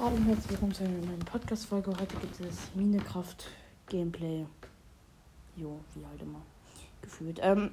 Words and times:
Hallo 0.00 0.14
und 0.14 0.26
herzlich 0.26 0.50
willkommen 0.50 0.72
zu 0.72 0.84
einer 0.84 1.04
neuen 1.04 1.18
Podcast-Folge. 1.18 1.90
Heute 1.90 2.16
gibt 2.18 2.38
es 2.38 2.72
Minecraft-Gameplay. 2.76 4.46
Jo, 5.56 5.80
wie 5.92 6.06
halt 6.06 6.22
immer. 6.22 6.40
Gefühlt. 7.02 7.40
Ähm, 7.42 7.72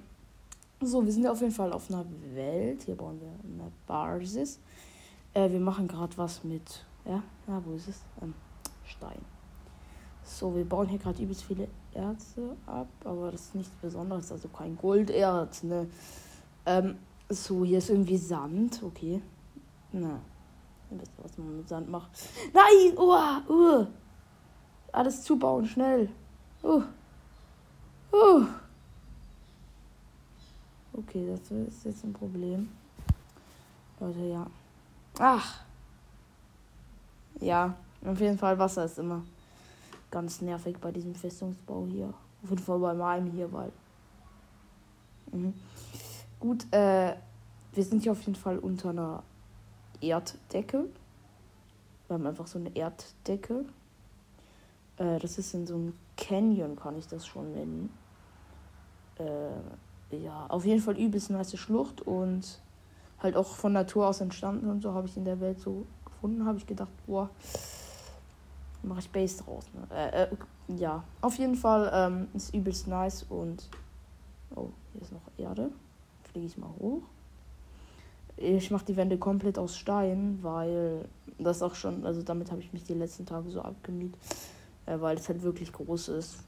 so, 0.82 1.06
wir 1.06 1.14
sind 1.14 1.28
auf 1.28 1.40
jeden 1.42 1.54
Fall 1.54 1.72
auf 1.72 1.88
einer 1.92 2.04
Welt. 2.34 2.82
Hier 2.82 2.96
bauen 2.96 3.22
wir 3.22 3.28
eine 3.28 3.72
Basis. 3.86 4.60
Äh, 5.36 5.52
wir 5.52 5.60
machen 5.60 5.88
gerade 5.88 6.18
was 6.18 6.44
mit. 6.44 6.84
Ja, 7.06 7.22
ja, 7.48 7.62
wo 7.64 7.76
ist 7.76 7.90
es? 7.90 8.02
Ähm, 8.24 8.34
Stein. 8.88 9.22
So, 10.24 10.56
wir 10.56 10.66
bauen 10.66 10.88
hier 10.88 10.98
gerade 10.98 11.22
übelst 11.22 11.44
viele 11.44 11.68
Erze 11.94 12.58
ab, 12.66 12.88
aber 13.04 13.34
das 13.34 13.42
ist 13.42 13.56
nichts 13.56 13.76
Besonderes, 13.80 14.32
also 14.32 14.48
kein 14.48 14.76
Golderz, 14.76 15.62
ne? 15.62 15.88
Ähm, 16.66 16.96
so, 17.30 17.64
hier 17.64 17.78
ist 17.78 17.92
irgendwie 17.92 18.18
Sand, 18.18 18.82
okay. 18.82 19.22
Na, 19.92 20.20
ihr 20.92 21.02
wisst, 21.02 21.12
was 21.22 21.38
man 21.38 21.58
mit 21.58 21.68
Sand 21.68 21.90
macht. 21.90 22.10
Nein! 22.54 22.98
Oh, 22.98 23.52
uh. 23.52 23.88
Alles 24.92 25.24
zubauen, 25.24 25.66
schnell. 25.66 26.10
Uh. 26.64 26.84
Uh. 28.12 28.46
Okay, 30.94 31.28
das 31.28 31.52
ist 31.52 31.86
jetzt 31.86 32.04
ein 32.04 32.14
Problem. 32.14 32.70
Leute, 34.00 34.20
ja. 34.20 34.48
Ach. 35.20 35.62
Ja, 37.42 37.76
auf 38.06 38.20
jeden 38.20 38.38
Fall 38.38 38.58
Wasser 38.58 38.86
ist 38.86 39.00
immer 39.00 39.24
ganz 40.10 40.42
nervig 40.42 40.78
bei 40.80 40.92
diesem 40.92 41.14
Festungsbau 41.14 41.86
hier. 41.90 42.14
Auf 42.44 42.50
jeden 42.50 42.64
Fall 42.64 42.80
bei 42.80 42.94
meinem 42.94 43.32
hier, 43.32 43.52
weil. 43.52 43.72
Mhm. 45.32 45.54
Gut, 46.40 46.66
äh, 46.72 47.16
wir 47.74 47.84
sind 47.84 48.04
hier 48.04 48.14
auf 48.14 48.22
jeden 48.22 48.36
Fall 48.36 48.60
unter 48.60 48.90
einer 48.90 49.24
Erddecke. 50.02 50.86
Wir 52.08 52.14
haben 52.14 52.28
einfach 52.28 52.48
so 52.48 52.60
eine 52.60 52.76
Erddecke. 52.76 53.66
Äh, 54.98 55.20
das 55.20 55.38
ist 55.38 55.54
in 55.54 55.66
so 55.68 55.76
einem 55.76 55.94
Canyon, 56.18 56.76
kann 56.76 56.98
ich 56.98 57.08
das 57.08 57.26
schon 57.26 57.54
nennen. 57.54 57.90
Äh, 59.18 60.16
ja, 60.24 60.46
auf 60.48 60.66
jeden 60.66 60.82
Fall 60.82 60.98
übelst 60.98 61.30
nice 61.30 61.58
Schlucht 61.58 62.02
und 62.02 62.60
halt 63.20 63.36
auch 63.36 63.48
von 63.48 63.74
Natur 63.74 64.08
aus 64.08 64.22
entstanden 64.22 64.70
und 64.70 64.82
so 64.82 64.94
habe 64.94 65.08
ich 65.08 65.18
in 65.18 65.26
der 65.26 65.40
Welt 65.40 65.60
so 65.60 65.86
gefunden. 66.06 66.46
Habe 66.46 66.58
ich 66.58 66.68
gedacht, 66.68 66.92
boah, 67.08 67.30
mache 68.84 69.00
ich 69.00 69.10
Base 69.10 69.44
draus. 69.44 69.66
Ne? 69.74 69.96
Äh, 69.96 70.24
äh, 70.24 70.28
ja, 70.78 71.04
auf 71.22 71.38
jeden 71.38 71.56
Fall 71.56 71.92
ähm, 71.94 72.28
ist 72.34 72.54
übelst 72.54 72.88
nice 72.88 73.24
und. 73.30 73.70
Oh, 74.56 74.70
hier 74.94 75.02
ist 75.02 75.12
noch 75.12 75.22
Erde. 75.38 75.72
Fliege 76.24 76.46
ich 76.46 76.58
mal 76.58 76.70
hoch. 76.80 77.02
Ich 78.38 78.70
mache 78.70 78.86
die 78.86 78.98
Wände 78.98 79.18
komplett 79.18 79.58
aus 79.58 79.78
Stein, 79.78 80.40
weil 80.42 81.08
das 81.40 81.62
auch 81.62 81.76
schon, 81.76 82.06
also 82.06 82.22
damit 82.22 82.52
habe 82.52 82.62
ich 82.62 82.74
mich 82.74 82.84
die 82.84 82.94
letzten 82.94 83.26
Tage 83.26 83.50
so 83.50 83.62
abgemüht, 83.62 84.14
äh, 84.86 85.00
weil 85.00 85.18
es 85.18 85.28
halt 85.30 85.42
wirklich 85.42 85.72
groß 85.72 86.10
ist. 86.10 86.44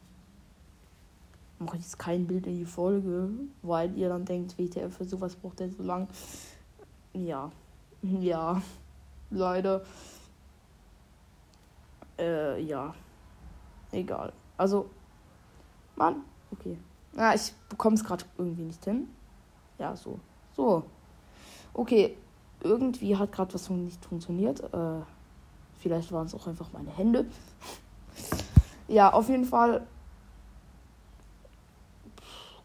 Mache 1.59 1.77
ich 1.77 1.83
jetzt 1.83 1.97
kein 1.97 2.27
Bild 2.27 2.45
in 2.45 2.57
die 2.57 2.65
Folge, 2.65 3.29
weil 3.61 3.97
ihr 3.97 4.09
dann 4.09 4.25
denkt, 4.25 4.57
WTF 4.57 4.95
für 4.95 5.05
sowas 5.05 5.35
braucht 5.35 5.59
der 5.59 5.69
so 5.69 5.81
lang. 5.81 6.07
Ja, 7.13 7.51
ja, 8.01 8.61
leider. 9.29 9.83
Äh, 12.19 12.61
ja. 12.61 12.93
Egal. 13.91 14.33
Also, 14.57 14.89
Mann, 15.95 16.17
okay. 16.51 16.77
Ja, 17.15 17.33
ich 17.33 17.53
bekomme 17.69 17.95
es 17.95 18.03
gerade 18.03 18.25
irgendwie 18.37 18.63
nicht 18.63 18.83
hin. 18.83 19.07
Ja, 19.79 19.95
so. 19.95 20.19
So. 20.55 20.83
Okay, 21.73 22.17
irgendwie 22.61 23.15
hat 23.15 23.31
gerade 23.31 23.53
was 23.53 23.69
nicht 23.69 24.03
funktioniert. 24.05 24.61
Äh, 24.73 25.01
vielleicht 25.77 26.11
waren 26.11 26.25
es 26.25 26.35
auch 26.35 26.47
einfach 26.47 26.71
meine 26.73 26.91
Hände. 26.91 27.25
ja, 28.87 29.11
auf 29.13 29.29
jeden 29.29 29.45
Fall. 29.45 29.85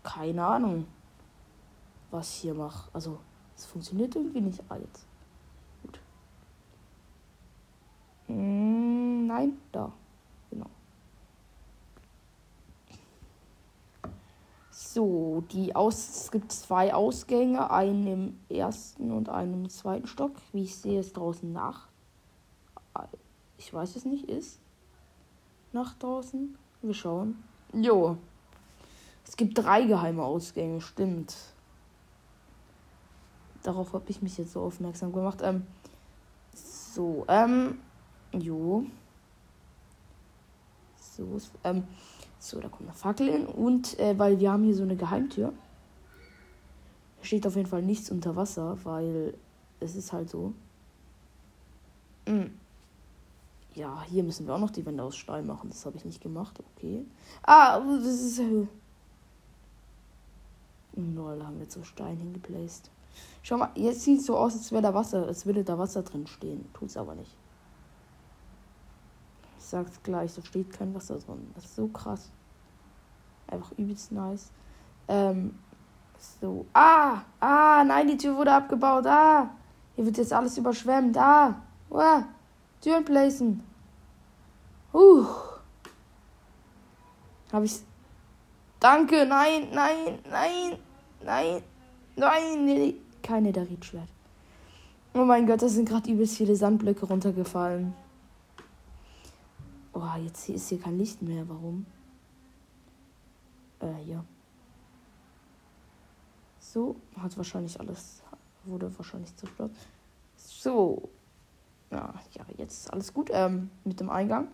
Keine 0.03 0.45
Ahnung, 0.45 0.87
was 2.11 2.29
ich 2.31 2.37
hier 2.43 2.55
mache. 2.55 2.89
Also, 2.93 3.19
es 3.57 3.67
funktioniert 3.67 4.17
irgendwie 4.17 4.41
nicht 4.41 4.63
alles. 4.69 5.07
Gut. 5.83 6.01
Mm, 8.29 9.27
nein, 9.27 9.59
da. 9.71 9.93
Genau. 10.51 10.67
So, 14.95 15.43
die 15.51 15.75
Aus 15.75 15.95
es 16.11 16.31
gibt 16.31 16.53
zwei 16.53 16.93
Ausgänge, 16.93 17.71
einen 17.71 18.07
im 18.07 18.39
ersten 18.55 19.11
und 19.11 19.31
einen 19.31 19.65
im 19.65 19.71
zweiten 19.71 20.07
Stock. 20.07 20.33
Wie 20.53 20.65
ich 20.65 20.77
sehe, 20.77 21.01
ist 21.01 21.17
draußen 21.17 21.51
Nacht. 21.51 21.89
Ich 23.57 23.73
weiß 23.73 23.97
es 23.97 24.05
nicht, 24.05 24.29
ist 24.29 24.61
Nacht 25.73 26.03
draußen. 26.03 26.59
Wir 26.83 26.93
schauen. 26.93 27.43
Jo. 27.73 28.19
Es 29.25 29.35
gibt 29.39 29.57
drei 29.57 29.87
geheime 29.87 30.25
Ausgänge, 30.25 30.83
stimmt. 30.83 31.35
Darauf 33.63 33.95
habe 33.95 34.11
ich 34.11 34.21
mich 34.21 34.37
jetzt 34.37 34.53
so 34.53 34.61
aufmerksam 34.61 35.11
gemacht. 35.15 35.39
Ähm, 35.43 35.67
so, 36.53 37.25
ähm, 37.29 37.79
jo. 38.33 38.85
So, 41.01 41.39
ähm, 41.65 41.85
so, 42.43 42.59
da 42.61 42.69
kommt 42.69 42.89
eine 42.89 42.93
Fackel 42.93 43.31
hin. 43.31 43.47
Und 43.47 43.99
äh, 44.01 44.19
weil 44.19 44.41
wir 44.41 44.51
haben 44.51 44.65
hier 44.65 44.75
so 44.75 44.83
eine 44.83 44.97
Geheimtür. 44.97 45.53
Da 47.19 47.25
steht 47.25 47.47
auf 47.47 47.55
jeden 47.55 47.69
Fall 47.69 47.83
nichts 47.83 48.11
unter 48.11 48.35
Wasser, 48.35 48.77
weil 48.83 49.35
es 49.79 49.95
ist 49.95 50.13
halt 50.13 50.29
so. 50.29 50.53
Mm. 52.27 52.47
Ja, 53.75 54.03
hier 54.09 54.25
müssen 54.25 54.47
wir 54.47 54.55
auch 54.55 54.59
noch 54.59 54.71
die 54.71 54.85
Wände 54.85 55.05
aus 55.05 55.17
Stein 55.17 55.47
machen. 55.47 55.71
Das 55.71 55.87
habe 55.87 55.97
ich 55.97 56.05
nicht 56.05 56.21
gemacht. 56.21 56.61
Okay. 56.77 57.05
Ah, 57.45 57.79
das 57.79 58.21
ist. 58.21 58.41
Äh 58.41 58.67
Lol, 60.95 61.43
haben 61.45 61.59
wir 61.59 61.71
so 61.71 61.85
Stein 61.85 62.17
hingeplaced. 62.17 62.91
Schau 63.43 63.57
mal, 63.57 63.71
jetzt 63.77 64.03
sieht 64.03 64.19
es 64.19 64.27
so 64.27 64.37
aus, 64.37 64.55
als 64.55 64.73
wäre 64.73 64.83
da 64.83 64.93
Wasser, 64.93 65.27
als 65.27 65.47
würde 65.47 65.65
da 65.65 65.79
Wasser 65.79 66.03
drin 66.03 66.27
stehen. 66.27 66.67
Tut's 66.75 66.97
aber 66.97 67.15
nicht. 67.15 67.31
Sag's 69.73 70.03
gleich, 70.03 70.35
da 70.35 70.43
steht 70.43 70.71
kein 70.71 70.95
Wasser 70.95 71.19
drin. 71.19 71.51
Das 71.55 71.65
ist 71.65 71.77
so 71.77 71.89
krass. 71.89 72.31
Einfach 73.47 73.73
übelst 73.79 74.13
nice. 74.13 74.51
Ähm, 75.09 75.59
so. 76.43 76.67
Ah! 76.75 77.23
Ah, 77.41 77.83
nein, 77.83 78.07
die 78.07 78.19
Tür 78.19 78.37
wurde 78.37 78.53
abgebaut. 78.53 79.07
Ah! 79.07 79.49
Hier 79.97 80.05
wird 80.05 80.19
jetzt 80.19 80.35
alles 80.35 80.59
überschwemmt. 80.59 81.17
Ah! 81.17 81.55
Uah. 81.89 82.25
Türen 82.83 83.03
placen. 83.03 83.63
Uh. 84.93 85.25
Hab 87.51 87.65
ich's. 87.65 87.83
Danke, 88.79 89.25
nein, 89.25 89.69
nein, 89.73 90.19
nein, 90.31 90.77
nein, 91.25 91.63
nein, 92.17 92.65
nee, 92.67 92.97
kein 93.23 93.45
Netherite-Schwert. 93.45 94.09
Oh 95.15 95.25
mein 95.25 95.47
Gott, 95.47 95.63
da 95.63 95.69
sind 95.69 95.89
gerade 95.89 96.11
übelst 96.11 96.37
viele 96.37 96.57
Sandblöcke 96.57 97.07
runtergefallen. 97.07 97.95
Oh, 99.93 100.09
jetzt 100.25 100.49
ist 100.49 100.69
hier 100.69 100.81
kein 100.81 100.99
Licht 100.99 101.21
mehr. 101.23 101.49
Warum? 101.49 101.87
Äh, 103.81 103.95
hier. 104.05 104.25
So, 106.59 106.97
hat 107.19 107.37
wahrscheinlich 107.37 107.79
alles, 107.79 108.23
wurde 108.65 108.97
wahrscheinlich 108.97 109.35
zerstört. 109.37 109.73
So. 110.37 111.11
Ja, 111.91 112.15
ja, 112.33 112.47
jetzt 112.57 112.85
ist 112.85 112.93
alles 112.93 113.13
gut 113.13 113.29
ähm, 113.33 113.71
mit 113.85 114.01
dem 114.01 114.09
Eingang. 114.09 114.49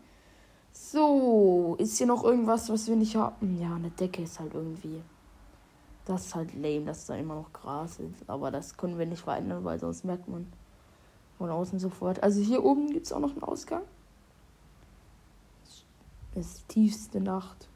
So, 0.73 1.77
ist 1.79 1.99
hier 1.99 2.09
noch 2.09 2.25
irgendwas, 2.25 2.69
was 2.69 2.89
wir 2.89 2.97
nicht 2.97 3.15
haben? 3.15 3.61
Ja, 3.61 3.77
eine 3.77 3.91
Decke 3.91 4.23
ist 4.23 4.41
halt 4.41 4.55
irgendwie. 4.55 5.03
Das 6.05 6.27
ist 6.27 6.35
halt 6.35 6.55
lame, 6.55 6.87
dass 6.87 7.07
da 7.07 7.15
immer 7.15 7.37
noch 7.37 7.53
Gras 7.53 7.99
ist. 8.01 8.29
Aber 8.29 8.51
das 8.51 8.77
können 8.77 8.99
wir 8.99 9.07
nicht 9.07 9.23
verändern, 9.23 9.65
weil 9.65 9.79
sonst 9.79 10.05
merkt 10.05 10.27
man 10.29 10.51
von 11.37 11.51
außen 11.51 11.79
sofort. 11.79 12.23
Also 12.23 12.41
hier 12.41 12.65
oben 12.65 12.91
gibt 12.91 13.07
es 13.07 13.13
auch 13.13 13.21
noch 13.21 13.33
einen 13.33 13.43
Ausgang. 13.43 13.83
Es 16.39 16.55
ist 16.55 16.69
tiefste 16.69 17.21
Nacht. 17.21 17.69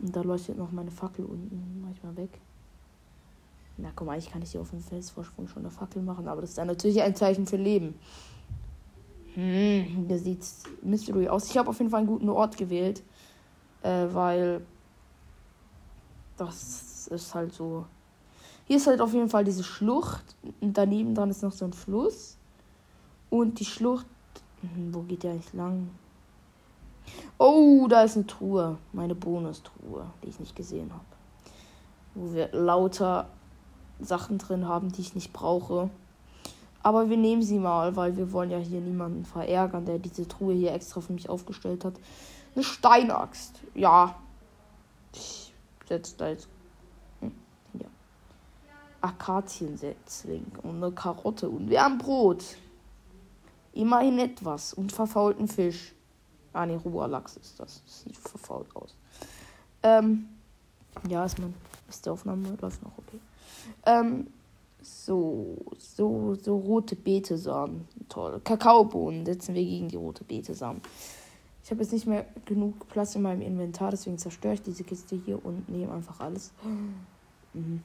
Und 0.00 0.16
da 0.16 0.22
leuchtet 0.22 0.58
noch 0.58 0.72
meine 0.72 0.90
Fackel 0.90 1.24
unten 1.24 1.82
manchmal 1.82 2.16
weg. 2.16 2.30
Na 3.76 3.90
mal, 4.04 4.12
eigentlich 4.12 4.30
kann 4.30 4.42
ich 4.42 4.50
hier 4.50 4.60
auf 4.60 4.70
dem 4.70 4.80
Felsvorsprung 4.80 5.46
schon 5.46 5.62
eine 5.62 5.70
Fackel 5.70 6.02
machen, 6.02 6.26
aber 6.28 6.40
das 6.40 6.50
ist 6.50 6.58
dann 6.58 6.66
natürlich 6.66 7.00
ein 7.00 7.14
Zeichen 7.14 7.46
für 7.46 7.56
Leben. 7.56 7.94
Hm, 9.34 10.06
hier 10.08 10.18
sieht's 10.18 10.64
Mystery 10.82 11.28
aus. 11.28 11.48
Ich 11.48 11.56
habe 11.56 11.70
auf 11.70 11.78
jeden 11.78 11.90
Fall 11.90 12.00
einen 12.00 12.08
guten 12.08 12.28
Ort 12.28 12.56
gewählt, 12.56 13.02
äh, 13.82 14.06
weil 14.10 14.62
das 16.36 17.06
ist 17.08 17.34
halt 17.34 17.52
so. 17.52 17.86
Hier 18.66 18.76
ist 18.76 18.86
halt 18.86 19.00
auf 19.00 19.12
jeden 19.12 19.28
Fall 19.28 19.44
diese 19.44 19.62
Schlucht. 19.62 20.36
Und 20.60 20.76
daneben 20.76 21.14
dran 21.14 21.30
ist 21.30 21.42
noch 21.42 21.52
so 21.52 21.64
ein 21.64 21.72
Fluss. 21.72 22.36
Und 23.30 23.60
die 23.60 23.64
Schlucht. 23.64 24.06
Hm, 24.62 24.92
wo 24.92 25.02
geht 25.02 25.22
der 25.22 25.32
eigentlich 25.32 25.52
lang? 25.52 25.88
Oh, 27.38 27.86
da 27.88 28.02
ist 28.02 28.16
eine 28.16 28.26
Truhe. 28.26 28.78
Meine 28.92 29.14
Bonustruhe, 29.14 30.06
die 30.22 30.28
ich 30.28 30.40
nicht 30.40 30.54
gesehen 30.54 30.92
habe. 30.92 31.04
Wo 32.14 32.34
wir 32.34 32.50
lauter 32.52 33.28
Sachen 33.98 34.38
drin 34.38 34.68
haben, 34.68 34.92
die 34.92 35.00
ich 35.00 35.14
nicht 35.14 35.32
brauche. 35.32 35.90
Aber 36.82 37.10
wir 37.10 37.16
nehmen 37.16 37.42
sie 37.42 37.58
mal, 37.58 37.96
weil 37.96 38.16
wir 38.16 38.32
wollen 38.32 38.50
ja 38.50 38.58
hier 38.58 38.80
niemanden 38.80 39.24
verärgern, 39.24 39.84
der 39.84 39.98
diese 39.98 40.26
Truhe 40.26 40.54
hier 40.54 40.72
extra 40.72 41.00
für 41.00 41.12
mich 41.12 41.28
aufgestellt 41.28 41.84
hat. 41.84 41.94
Eine 42.54 42.64
Steinaxt. 42.64 43.60
Ja. 43.74 44.16
Ich 45.14 45.52
setze 45.86 46.16
da 46.16 46.28
jetzt. 46.28 46.48
Hm, 47.20 47.32
ja. 47.74 47.86
Akaziensetzling 49.02 50.46
und 50.62 50.82
eine 50.82 50.92
Karotte 50.92 51.48
und 51.48 51.68
wir 51.68 51.82
haben 51.82 51.98
Brot. 51.98 52.44
Immerhin 53.72 54.18
etwas 54.18 54.74
und 54.74 54.90
verfaulten 54.90 55.48
Fisch. 55.48 55.94
Ah, 56.52 56.66
ne, 56.66 56.76
roher 56.76 57.08
Lachs 57.08 57.36
ist 57.36 57.58
das. 57.60 57.82
Sieht 57.86 58.16
verfault 58.16 58.74
aus. 58.74 58.94
Ähm, 59.82 60.28
ja, 61.08 61.24
ist 61.24 61.38
man. 61.38 61.54
Ist 61.88 62.06
die 62.06 62.10
Aufnahme 62.10 62.56
läuft 62.60 62.82
noch 62.82 62.92
okay. 62.98 63.18
Ähm, 63.86 64.26
so, 64.82 65.56
so, 65.78 66.34
so 66.34 66.56
rote 66.56 66.96
Betesamen. 66.96 67.86
Toll. 68.08 68.40
Kakaobohnen 68.44 69.26
setzen 69.26 69.54
wir 69.54 69.64
gegen 69.64 69.88
die 69.88 69.96
rote 69.96 70.24
Betesamen. 70.24 70.80
Ich 71.62 71.70
habe 71.70 71.82
jetzt 71.82 71.92
nicht 71.92 72.06
mehr 72.06 72.26
genug 72.46 72.88
Platz 72.88 73.14
in 73.14 73.22
meinem 73.22 73.42
Inventar, 73.42 73.90
deswegen 73.90 74.18
zerstöre 74.18 74.54
ich 74.54 74.62
diese 74.62 74.82
Kiste 74.82 75.16
hier 75.16 75.44
und 75.44 75.68
nehme 75.68 75.92
einfach 75.92 76.20
alles. 76.20 76.52
Mhm. 77.52 77.82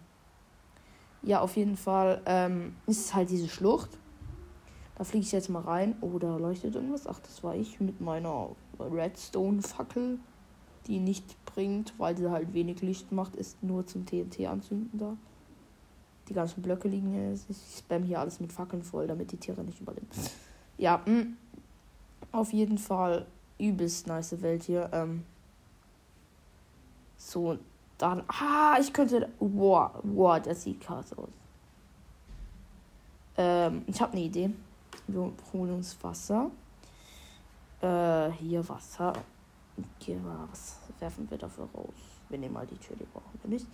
Ja, 1.21 1.41
auf 1.41 1.55
jeden 1.57 1.75
Fall 1.75 2.21
ähm, 2.25 2.75
ist 2.87 3.05
es 3.05 3.13
halt 3.13 3.29
diese 3.29 3.47
Schlucht. 3.49 3.89
Da 4.95 5.03
fliege 5.03 5.25
ich 5.25 5.31
jetzt 5.31 5.49
mal 5.49 5.61
rein. 5.61 5.95
Oh, 6.01 6.17
da 6.19 6.37
leuchtet 6.37 6.75
irgendwas. 6.75 7.05
Ach, 7.05 7.19
das 7.19 7.43
war 7.43 7.55
ich 7.55 7.79
mit 7.79 7.99
meiner 7.99 8.49
Redstone-Fackel, 8.79 10.19
die 10.87 10.99
nicht 10.99 11.35
bringt, 11.45 11.93
weil 11.97 12.17
sie 12.17 12.29
halt 12.29 12.53
wenig 12.53 12.81
Licht 12.81 13.11
macht, 13.11 13.35
ist 13.35 13.61
nur 13.61 13.85
zum 13.85 14.05
TNT 14.05 14.45
anzünden 14.47 14.97
da. 14.97 15.17
Die 16.29 16.33
ganzen 16.33 16.61
Blöcke 16.61 16.87
liegen 16.87 17.11
hier. 17.11 17.33
Ich 17.33 17.57
spam 17.77 18.03
hier 18.03 18.19
alles 18.19 18.39
mit 18.39 18.51
Fackeln 18.51 18.83
voll, 18.83 19.05
damit 19.05 19.31
die 19.31 19.37
Tiere 19.37 19.63
nicht 19.63 19.79
überleben. 19.79 20.07
Ja, 20.77 21.01
mh. 21.05 21.11
Mm, 21.11 21.37
auf 22.31 22.51
jeden 22.51 22.77
Fall 22.77 23.25
übelst 23.59 24.07
nice 24.07 24.41
Welt 24.41 24.63
hier. 24.63 24.89
Ähm, 24.91 25.23
so, 27.17 27.57
dann. 27.97 28.23
Ah, 28.27 28.77
ich 28.79 28.91
könnte. 28.91 29.29
Wow, 29.39 29.91
wow, 30.03 30.41
das 30.41 30.63
sieht 30.63 30.81
krass 30.81 31.13
aus. 31.13 31.29
Ähm, 33.37 33.83
ich 33.87 34.01
habe 34.01 34.13
eine 34.13 34.21
Idee. 34.21 34.49
Wir 35.07 35.31
holen 35.53 35.75
uns 35.75 35.97
Wasser. 36.03 36.49
Äh, 37.81 38.31
hier 38.31 38.67
Wasser. 38.67 39.13
Hier 39.99 40.19
was 40.23 40.79
werfen 40.99 41.29
wir 41.29 41.37
dafür 41.37 41.67
raus? 41.75 41.93
Wir 42.29 42.39
nehmen 42.39 42.53
mal 42.53 42.65
die 42.65 42.77
Tür, 42.77 42.95
die 42.95 43.05
brauchen 43.05 43.39
wir 43.43 43.49
nicht. 43.49 43.67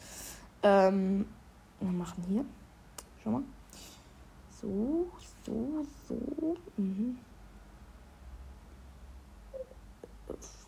Ähm, 0.63 1.25
wir 1.80 1.92
machen 1.92 2.24
hier. 2.28 2.45
Schau 3.24 3.31
mal. 3.31 3.44
So, 4.50 5.07
so, 5.45 5.86
so. 6.07 6.57
Mhm. 6.78 7.18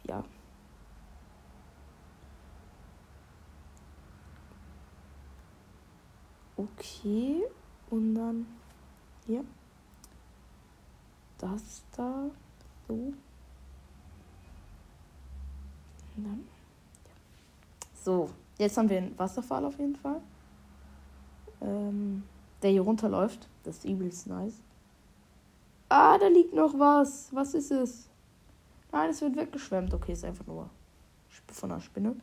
Ja. 0.06 0.24
Okay. 6.56 7.44
Und 7.90 8.16
dann 8.16 8.46
hier. 9.26 9.44
Das 11.46 11.84
da. 11.96 12.26
So. 12.88 13.14
Dann. 16.16 16.26
Ja. 16.26 16.38
So. 17.96 18.30
Jetzt 18.58 18.78
haben 18.78 18.90
wir 18.90 18.98
einen 18.98 19.18
Wasserfall 19.18 19.66
auf 19.66 19.78
jeden 19.80 19.96
Fall 19.96 20.22
ähm, 21.64 22.24
der 22.62 22.72
hier 22.72 22.82
runterläuft. 22.82 23.48
Das 23.64 23.78
ist 23.78 23.86
übelst 23.86 24.28
nice. 24.28 24.62
Ah, 25.90 26.18
da 26.18 26.28
liegt 26.28 26.54
noch 26.54 26.78
was. 26.78 27.34
Was 27.34 27.54
ist 27.54 27.72
es? 27.72 28.10
Nein, 28.92 29.10
es 29.10 29.22
wird 29.22 29.36
weggeschwemmt. 29.36 29.94
Okay, 29.94 30.14
ist 30.14 30.26
einfach 30.26 30.46
nur 30.46 30.70
von 31.52 31.72
einer 31.72 31.82
Spinne. 31.82 32.16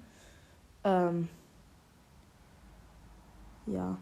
Ähm, 0.85 1.29
ja. 3.67 3.97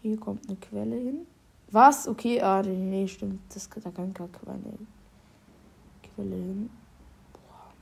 Hier 0.00 0.18
kommt 0.18 0.48
eine 0.48 0.56
Quelle 0.56 0.96
hin. 0.96 1.26
Was? 1.72 2.06
Okay, 2.06 2.38
ah, 2.42 2.62
nee, 2.62 2.76
nee 2.76 3.08
stimmt. 3.08 3.40
Das, 3.54 3.68
da 3.68 3.90
kann 3.90 4.12
gar 4.12 4.28
keine 4.28 4.78
Quelle 6.02 6.36
hin. 6.36 6.70
Boah. 7.32 7.72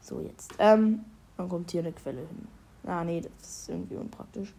So, 0.00 0.20
jetzt. 0.20 0.52
Ähm, 0.58 1.04
dann 1.36 1.48
kommt 1.48 1.70
hier 1.70 1.82
eine 1.82 1.92
Quelle 1.92 2.20
hin. 2.20 2.48
Ah, 2.84 3.04
nee, 3.04 3.20
das 3.20 3.32
ist 3.40 3.68
irgendwie 3.68 3.94
unpraktisch. 3.94 4.52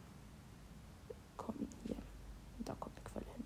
Komm, 1.35 1.55
hier. 1.85 1.97
Da 2.63 2.73
kommt 2.79 2.95
eine 2.95 3.03
Quelle 3.03 3.25
hin. 3.35 3.45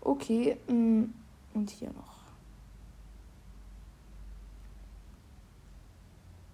Okay, 0.00 0.56
mm, 0.68 1.12
und 1.54 1.70
hier 1.70 1.90
noch. 1.90 2.16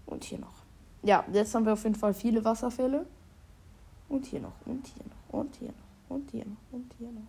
Und 0.06 0.24
hier 0.24 0.38
noch. 0.38 0.61
Ja, 1.02 1.24
jetzt 1.32 1.54
haben 1.54 1.66
wir 1.66 1.72
auf 1.72 1.82
jeden 1.82 1.96
Fall 1.96 2.14
viele 2.14 2.44
Wasserfälle. 2.44 3.06
Und 4.08 4.26
hier 4.26 4.40
noch, 4.40 4.52
und 4.66 4.86
hier 4.86 5.04
noch, 5.06 5.40
und 5.40 5.56
hier 5.56 5.68
noch, 5.68 6.16
und 6.16 6.30
hier 6.30 6.44
noch, 6.44 6.72
und 6.72 6.94
hier 6.98 7.10
noch. 7.10 7.22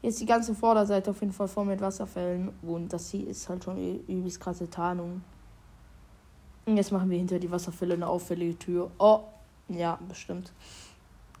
Jetzt 0.00 0.20
die 0.20 0.26
ganze 0.26 0.54
Vorderseite 0.54 1.10
auf 1.10 1.20
jeden 1.20 1.32
Fall 1.32 1.46
voll 1.46 1.64
mit 1.64 1.80
Wasserfällen. 1.80 2.50
Und 2.62 2.92
das 2.92 3.10
hier 3.10 3.28
ist 3.28 3.48
halt 3.48 3.62
schon 3.62 3.78
übelst 4.08 4.40
krasse 4.40 4.68
Tarnung. 4.68 5.22
Und 6.66 6.76
jetzt 6.76 6.90
machen 6.90 7.08
wir 7.08 7.18
hinter 7.18 7.38
die 7.38 7.50
Wasserfälle 7.50 7.94
eine 7.94 8.08
auffällige 8.08 8.58
Tür. 8.58 8.90
Oh, 8.98 9.20
ja, 9.68 9.98
bestimmt. 10.08 10.52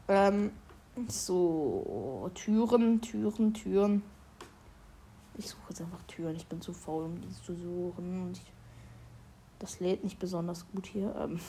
Ähm, 0.06 0.52
so, 1.08 2.30
Türen, 2.34 3.00
Türen, 3.00 3.52
Türen. 3.52 4.02
Ich 5.38 5.48
suche 5.48 5.62
jetzt 5.70 5.80
einfach 5.80 6.02
Türen. 6.06 6.36
Ich 6.36 6.46
bin 6.46 6.60
zu 6.60 6.72
faul, 6.72 7.04
um 7.04 7.20
die 7.20 7.32
zu 7.44 7.54
suchen. 7.54 8.22
Und 8.22 8.36
ich, 8.36 8.52
das 9.62 9.78
lädt 9.78 10.02
nicht 10.02 10.18
besonders 10.18 10.66
gut 10.72 10.86
hier. 10.86 11.14
Ähm, 11.16 11.40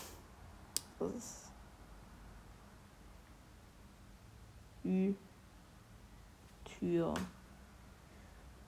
das 0.99 1.15
ist. 1.15 1.51
Ü. 4.85 5.13
Tür. 6.63 7.15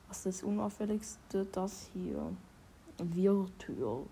Was 0.08 0.26
ist 0.26 0.42
das 0.42 0.44
unauffälligste? 0.44 1.46
Das 1.46 1.90
hier. 1.94 2.36
Wirtür. 2.98 4.08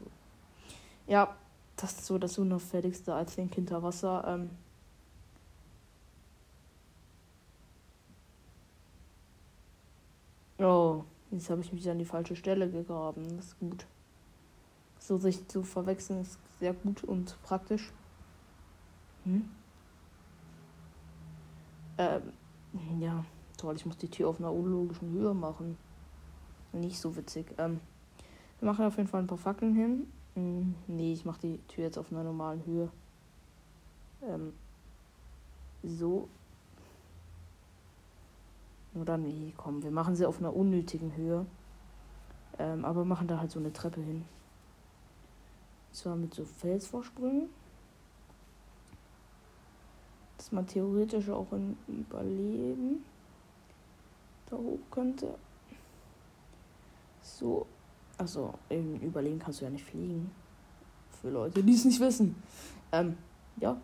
Ja, 1.08 1.36
das 1.78 1.94
ist 1.94 2.06
so 2.06 2.20
das 2.20 2.38
unauffälligste 2.38 3.16
als 3.16 3.36
den 3.36 3.50
hinter 3.50 3.82
Wasser. 3.82 4.24
Ähm 4.28 4.52
oh, 10.60 11.04
jetzt 11.32 11.50
habe 11.50 11.62
ich 11.62 11.74
mich 11.74 11.90
an 11.90 11.98
die 11.98 12.06
falsche 12.06 12.36
Stelle 12.36 12.70
gegraben. 12.70 13.38
Das 13.38 13.48
ist 13.48 13.60
gut. 13.60 13.88
So 15.04 15.18
sich 15.18 15.46
zu 15.50 15.64
verwechseln 15.64 16.22
ist 16.22 16.40
sehr 16.60 16.74
gut 16.74 17.04
und 17.04 17.38
praktisch. 17.44 17.92
Hm? 19.26 19.50
Ähm, 21.98 22.22
ja 23.02 23.26
toll, 23.64 23.76
ich 23.76 23.86
muss 23.86 23.98
die 23.98 24.10
Tür 24.10 24.28
auf 24.28 24.40
einer 24.40 24.52
unlogischen 24.52 25.10
Höhe 25.12 25.34
machen. 25.34 25.78
Nicht 26.74 27.00
so 27.00 27.16
witzig. 27.16 27.54
Ähm, 27.58 27.80
wir 28.60 28.66
machen 28.70 28.86
auf 28.86 28.98
jeden 28.98 29.08
Fall 29.08 29.22
ein 29.22 29.28
paar 29.28 29.38
Fackeln 29.38 29.76
hin. 29.76 30.08
Hm, 30.36 30.76
nee, 30.88 31.14
ich 31.14 31.24
mache 31.24 31.40
die 31.42 31.58
Tür 31.70 31.86
jetzt 31.86 31.98
auf 31.98 32.12
einer 32.12 32.24
normalen 32.24 32.66
Höhe. 32.66 32.90
Ähm, 34.22 34.54
so. 35.84 36.28
Oder 38.96 39.18
nee, 39.18 39.54
komm, 39.58 39.82
wir 39.84 39.92
machen 39.92 40.16
sie 40.16 40.26
auf 40.26 40.40
einer 40.40 40.56
unnötigen 40.56 41.16
Höhe. 41.16 41.46
Ähm, 42.60 42.86
aber 42.86 43.06
machen 43.06 43.28
da 43.28 43.40
halt 43.40 43.52
so 43.52 43.60
eine 43.60 43.74
Treppe 43.74 44.02
hin. 44.02 44.26
Zwar 45.94 46.16
mit 46.16 46.34
so 46.34 46.44
Felsvorsprüngen. 46.44 47.50
Dass 50.38 50.52
man 50.52 50.68
theoretisch 50.68 51.30
auch 51.30 51.52
in 51.54 51.78
Überleben 51.88 53.06
da 54.50 54.58
hoch 54.58 54.80
könnte. 54.92 55.36
So. 57.22 57.66
Also, 58.18 58.54
im 58.70 59.00
Überlegen 59.00 59.40
kannst 59.40 59.62
du 59.62 59.66
ja 59.66 59.72
nicht 59.72 59.86
fliegen. 59.86 60.30
Für 61.22 61.30
Leute, 61.30 61.64
die 61.64 61.74
es 61.74 61.86
nicht 61.86 62.00
wissen. 62.00 62.36
Ähm, 62.92 63.18
ja. 63.58 63.78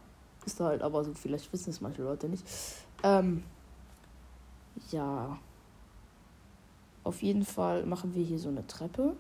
Ist 0.46 0.60
halt 0.60 0.82
aber 0.82 1.04
so, 1.04 1.14
vielleicht 1.14 1.52
wissen 1.54 1.70
es 1.70 1.82
manche 1.82 2.04
Leute 2.04 2.28
nicht. 2.28 2.46
Ähm, 3.04 3.44
ja. 4.92 5.38
Auf 7.04 7.22
jeden 7.22 7.46
Fall 7.46 7.86
machen 7.86 8.14
wir 8.14 8.24
hier 8.24 8.40
so 8.40 8.50
eine 8.50 8.66
Treppe. 8.68 9.16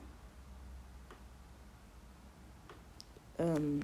Ähm, 3.39 3.81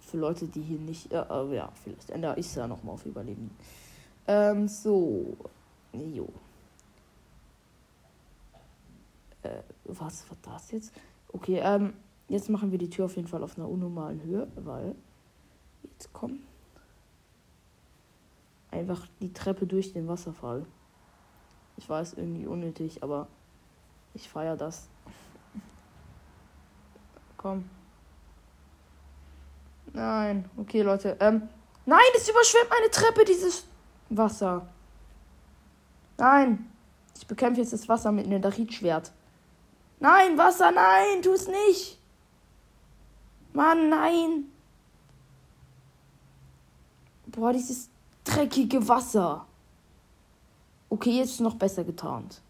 für 0.00 0.18
Leute, 0.18 0.46
die 0.46 0.62
hier 0.62 0.78
nicht. 0.78 1.12
Äh, 1.12 1.24
äh, 1.28 1.56
ja, 1.56 1.70
vielleicht 1.82 2.10
ändere 2.10 2.38
ich 2.38 2.46
es 2.46 2.54
ja 2.54 2.66
nochmal 2.66 2.94
auf 2.94 3.06
Überleben. 3.06 3.50
Ähm, 4.26 4.68
so. 4.68 5.36
Jo. 5.92 6.28
Äh, 9.42 9.62
was 9.84 10.28
war 10.28 10.36
das 10.42 10.70
jetzt? 10.70 10.92
Okay, 11.32 11.60
ähm, 11.62 11.94
Jetzt 12.28 12.50
machen 12.50 12.70
wir 12.70 12.78
die 12.78 12.90
Tür 12.90 13.06
auf 13.06 13.16
jeden 13.16 13.26
Fall 13.26 13.42
auf 13.42 13.56
einer 13.56 13.68
unnormalen 13.68 14.22
Höhe, 14.22 14.48
weil 14.56 14.94
jetzt 15.82 16.12
kommt 16.12 16.42
einfach 18.70 19.06
die 19.20 19.32
Treppe 19.32 19.66
durch 19.66 19.94
den 19.94 20.08
Wasserfall. 20.08 20.66
Ich 21.78 21.88
weiß, 21.88 22.14
irgendwie 22.14 22.46
unnötig, 22.46 23.02
aber 23.02 23.28
ich 24.12 24.28
feiere 24.28 24.56
das. 24.56 24.88
Komm. 27.38 27.64
Nein, 29.92 30.48
okay, 30.56 30.82
Leute. 30.82 31.16
Ähm, 31.20 31.48
nein, 31.86 32.00
es 32.16 32.28
überschwemmt 32.28 32.70
meine 32.70 32.90
Treppe, 32.90 33.24
dieses 33.24 33.66
Wasser. 34.10 34.66
Nein. 36.18 36.70
Ich 37.16 37.26
bekämpfe 37.26 37.60
jetzt 37.60 37.72
das 37.72 37.88
Wasser 37.88 38.12
mit 38.12 38.26
einem 38.26 38.40
Darit-Schwert. 38.40 39.12
Nein, 40.00 40.38
Wasser, 40.38 40.70
nein, 40.70 41.20
tu 41.22 41.32
es 41.32 41.48
nicht. 41.48 41.98
Mann, 43.52 43.88
nein. 43.88 44.44
Boah, 47.26 47.52
dieses 47.52 47.88
dreckige 48.24 48.86
Wasser. 48.86 49.46
Okay, 50.90 51.18
jetzt 51.18 51.32
ist 51.32 51.40
noch 51.40 51.56
besser 51.56 51.84
getarnt. 51.84 52.40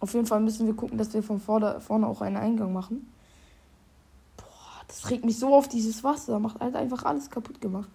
Auf 0.00 0.12
jeden 0.12 0.26
Fall 0.26 0.40
müssen 0.40 0.66
wir 0.66 0.74
gucken, 0.74 0.98
dass 0.98 1.14
wir 1.14 1.22
von 1.22 1.40
vorne 1.40 2.06
auch 2.06 2.20
einen 2.20 2.36
Eingang 2.36 2.72
machen. 2.72 3.10
Das 4.88 5.10
regt 5.10 5.24
mich 5.24 5.38
so 5.38 5.54
auf 5.54 5.68
dieses 5.68 6.04
Wasser. 6.04 6.38
Macht 6.38 6.60
halt 6.60 6.76
einfach 6.76 7.04
alles 7.04 7.30
kaputt 7.30 7.60
gemacht. 7.60 7.90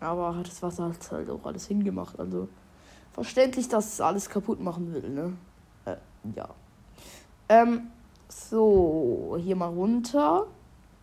Aber 0.00 0.40
das 0.42 0.62
Wasser 0.62 0.88
hat 0.88 1.12
halt 1.12 1.28
auch 1.30 1.44
alles 1.44 1.66
hingemacht. 1.66 2.18
Also 2.18 2.48
verständlich, 3.12 3.68
dass 3.68 3.94
es 3.94 4.00
alles 4.00 4.28
kaputt 4.28 4.60
machen 4.60 4.92
will, 4.94 5.08
ne? 5.10 5.32
Äh, 5.84 5.96
ja. 6.34 6.48
Ähm, 7.48 7.90
so, 8.28 9.36
hier 9.40 9.56
mal 9.56 9.66
runter. 9.66 10.46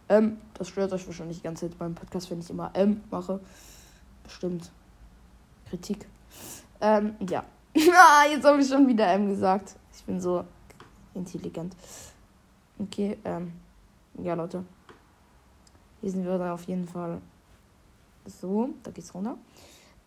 Ähm, 0.09 0.37
das 0.53 0.69
stört 0.69 0.93
euch 0.93 1.05
wahrscheinlich 1.05 1.37
die 1.37 1.43
ganze 1.43 1.69
Zeit 1.69 1.77
beim 1.77 1.93
Podcast, 1.93 2.31
wenn 2.31 2.39
ich 2.39 2.49
immer 2.49 2.71
M 2.73 3.03
mache. 3.11 3.39
Bestimmt. 4.23 4.71
Kritik. 5.69 6.07
Ähm, 6.81 7.15
ja. 7.29 7.43
ah, 7.75 8.25
jetzt 8.31 8.45
habe 8.45 8.61
ich 8.61 8.67
schon 8.67 8.87
wieder 8.87 9.07
M 9.11 9.27
gesagt. 9.27 9.75
Ich 9.93 10.03
bin 10.03 10.19
so 10.21 10.43
intelligent. 11.13 11.75
Okay, 12.79 13.17
ähm, 13.25 13.51
ja, 14.23 14.33
Leute. 14.33 14.65
Hier 16.01 16.11
sind 16.11 16.25
wir 16.25 16.37
dann 16.37 16.51
auf 16.51 16.63
jeden 16.63 16.87
Fall 16.87 17.21
so. 18.25 18.69
Da 18.83 18.91
geht's 18.91 19.13
runter. 19.13 19.37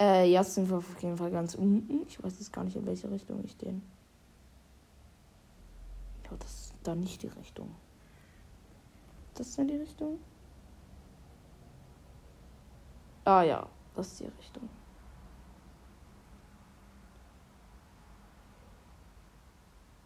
Äh, 0.01 0.31
jetzt 0.31 0.55
sind 0.55 0.69
wir 0.71 0.79
auf 0.79 1.03
jeden 1.03 1.17
Fall 1.17 1.31
ganz 1.31 1.55
unten. 1.55 2.07
Ich 2.07 2.23
weiß 2.23 2.39
jetzt 2.39 2.53
gar 2.53 2.65
nicht, 2.65 2.77
in 2.77 2.87
welche 2.87 3.11
Richtung 3.11 3.45
ich 3.45 3.57
den. 3.57 3.83
Ja, 6.25 6.37
das 6.39 6.51
ist 6.51 6.75
da 6.83 6.95
nicht 6.95 7.23
die 7.23 7.29
Richtung. 7.29 7.75
Das 9.35 9.49
ist 9.49 9.59
dann 9.59 9.69
die 9.69 9.77
Richtung? 9.77 10.19
Ah 13.25 13.43
ja, 13.43 13.67
das 13.95 14.09
ist 14.09 14.21
die 14.21 14.27
Richtung. 14.27 14.69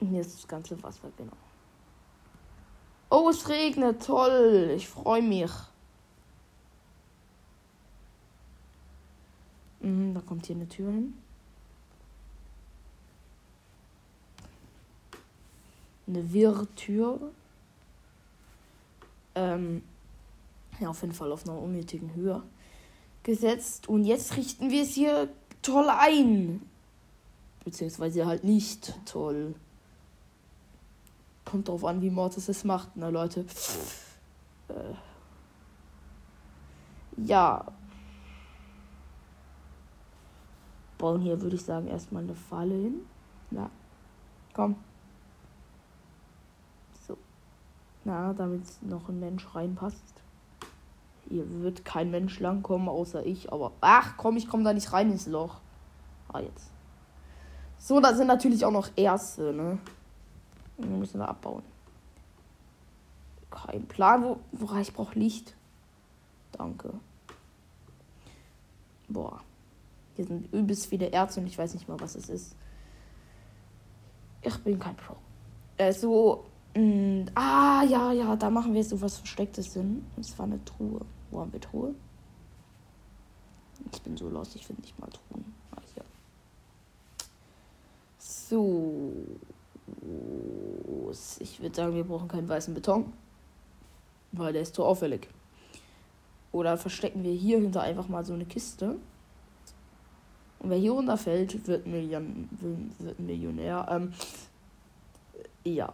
Hier 0.00 0.20
ist 0.20 0.34
das 0.34 0.49
ganze 0.49 0.82
Wasser, 0.82 1.11
genau. 1.16 1.37
Oh, 3.24 3.30
es 3.30 3.48
regnet, 3.48 4.04
toll. 4.04 4.74
Ich 4.76 4.86
freue 4.86 5.22
mich. 5.22 5.50
Mhm, 9.80 10.12
da 10.12 10.20
kommt 10.20 10.44
hier 10.44 10.56
eine 10.56 10.68
Tür 10.68 10.90
hin. 10.90 11.14
Eine 16.06 16.34
Wirrtür. 16.34 17.18
Ähm, 19.34 19.82
ja, 20.78 20.90
auf 20.90 21.00
jeden 21.00 21.14
Fall 21.14 21.32
auf 21.32 21.48
einer 21.48 21.58
unnötigen 21.58 22.14
Höhe 22.14 22.42
gesetzt. 23.22 23.88
Und 23.88 24.04
jetzt 24.04 24.36
richten 24.36 24.70
wir 24.70 24.82
es 24.82 24.90
hier 24.90 25.30
toll 25.62 25.88
ein. 25.88 26.60
Beziehungsweise 27.64 28.26
halt 28.26 28.44
nicht 28.44 28.92
toll. 29.06 29.54
Kommt 31.54 31.68
drauf 31.68 31.84
an, 31.84 32.02
wie 32.02 32.11
Mortis 32.11 32.49
es 32.49 32.64
macht, 32.64 32.96
ne, 32.96 33.11
Leute. 33.11 33.46
Äh. 34.66 34.94
Ja. 37.16 37.64
Bauen 40.99 41.20
hier, 41.20 41.40
würde 41.40 41.54
ich 41.54 41.64
sagen, 41.64 41.87
erstmal 41.87 42.25
eine 42.25 42.34
Falle 42.34 42.75
hin. 42.75 43.06
Ja. 43.52 43.70
Komm. 44.52 44.75
So. 47.06 47.16
Na, 48.02 48.32
damit 48.32 48.64
noch 48.82 49.08
ein 49.08 49.20
Mensch 49.20 49.46
reinpasst. 49.54 50.14
Hier 51.28 51.49
wird 51.62 51.84
kein 51.84 52.11
Mensch 52.11 52.40
langkommen, 52.40 52.88
außer 52.88 53.25
ich. 53.25 53.52
Aber 53.52 53.70
ach 53.80 54.16
komm, 54.16 54.37
ich 54.38 54.49
komme 54.49 54.64
da 54.64 54.73
nicht 54.73 54.92
rein 54.92 55.12
ins 55.12 55.28
Loch. 55.28 55.61
Ah, 56.32 56.40
jetzt. 56.40 56.73
So, 57.78 58.00
da 58.00 58.12
sind 58.12 58.26
natürlich 58.26 58.64
auch 58.64 58.73
noch 58.73 58.88
Erste, 58.96 59.52
ne? 59.52 59.78
Die 60.78 60.86
müssen 60.86 61.20
wir 61.20 61.28
abbauen. 61.28 61.62
Kein 63.50 63.86
Plan, 63.86 64.24
wo, 64.24 64.38
wo 64.52 64.76
ich 64.76 64.92
brauche 64.92 65.18
Licht. 65.18 65.54
Danke. 66.52 66.92
Boah. 69.08 69.40
Hier 70.16 70.24
sind 70.26 70.52
übelst 70.52 70.86
viele 70.86 71.10
Erze 71.10 71.40
und 71.40 71.46
ich 71.46 71.58
weiß 71.58 71.74
nicht 71.74 71.88
mal, 71.88 71.98
was 72.00 72.14
es 72.14 72.28
ist. 72.28 72.56
Ich 74.42 74.56
bin 74.58 74.78
kein 74.78 74.96
Pro. 74.96 75.16
Äh, 75.76 75.92
so. 75.92 76.44
Mh, 76.74 76.82
mm, 76.82 77.26
ah, 77.34 77.84
ja, 77.84 78.12
ja, 78.12 78.34
da 78.36 78.50
machen 78.50 78.74
wir 78.74 78.82
so 78.84 79.00
was 79.00 79.18
Verstecktes 79.18 79.74
hin. 79.74 80.04
Und 80.16 80.24
zwar 80.24 80.46
eine 80.46 80.64
Truhe. 80.64 81.00
Wo 81.30 81.40
haben 81.40 81.52
wir 81.52 81.60
Truhe? 81.60 81.94
Ich 83.92 84.02
bin 84.02 84.16
so 84.16 84.28
los, 84.28 84.54
ich 84.54 84.66
finde 84.66 84.82
nicht 84.82 84.98
mal 84.98 85.08
Truhen. 85.08 85.54
Ah, 85.72 85.80
hier. 85.94 86.04
So. 88.18 89.12
Ich 91.38 91.60
würde 91.60 91.74
sagen, 91.74 91.94
wir 91.94 92.04
brauchen 92.04 92.28
keinen 92.28 92.48
weißen 92.48 92.74
Beton. 92.74 93.12
Weil 94.32 94.52
der 94.52 94.62
ist 94.62 94.74
zu 94.74 94.84
auffällig. 94.84 95.28
Oder 96.50 96.76
verstecken 96.76 97.22
wir 97.22 97.32
hier 97.32 97.58
hinter 97.58 97.82
einfach 97.82 98.08
mal 98.08 98.24
so 98.24 98.32
eine 98.32 98.44
Kiste. 98.44 98.96
Und 100.58 100.70
wer 100.70 100.78
hier 100.78 100.92
runterfällt, 100.92 101.66
wird, 101.66 101.86
Million, 101.86 102.48
wird 102.98 103.18
Millionär. 103.20 103.86
Ähm, 103.90 104.12
ja. 105.64 105.92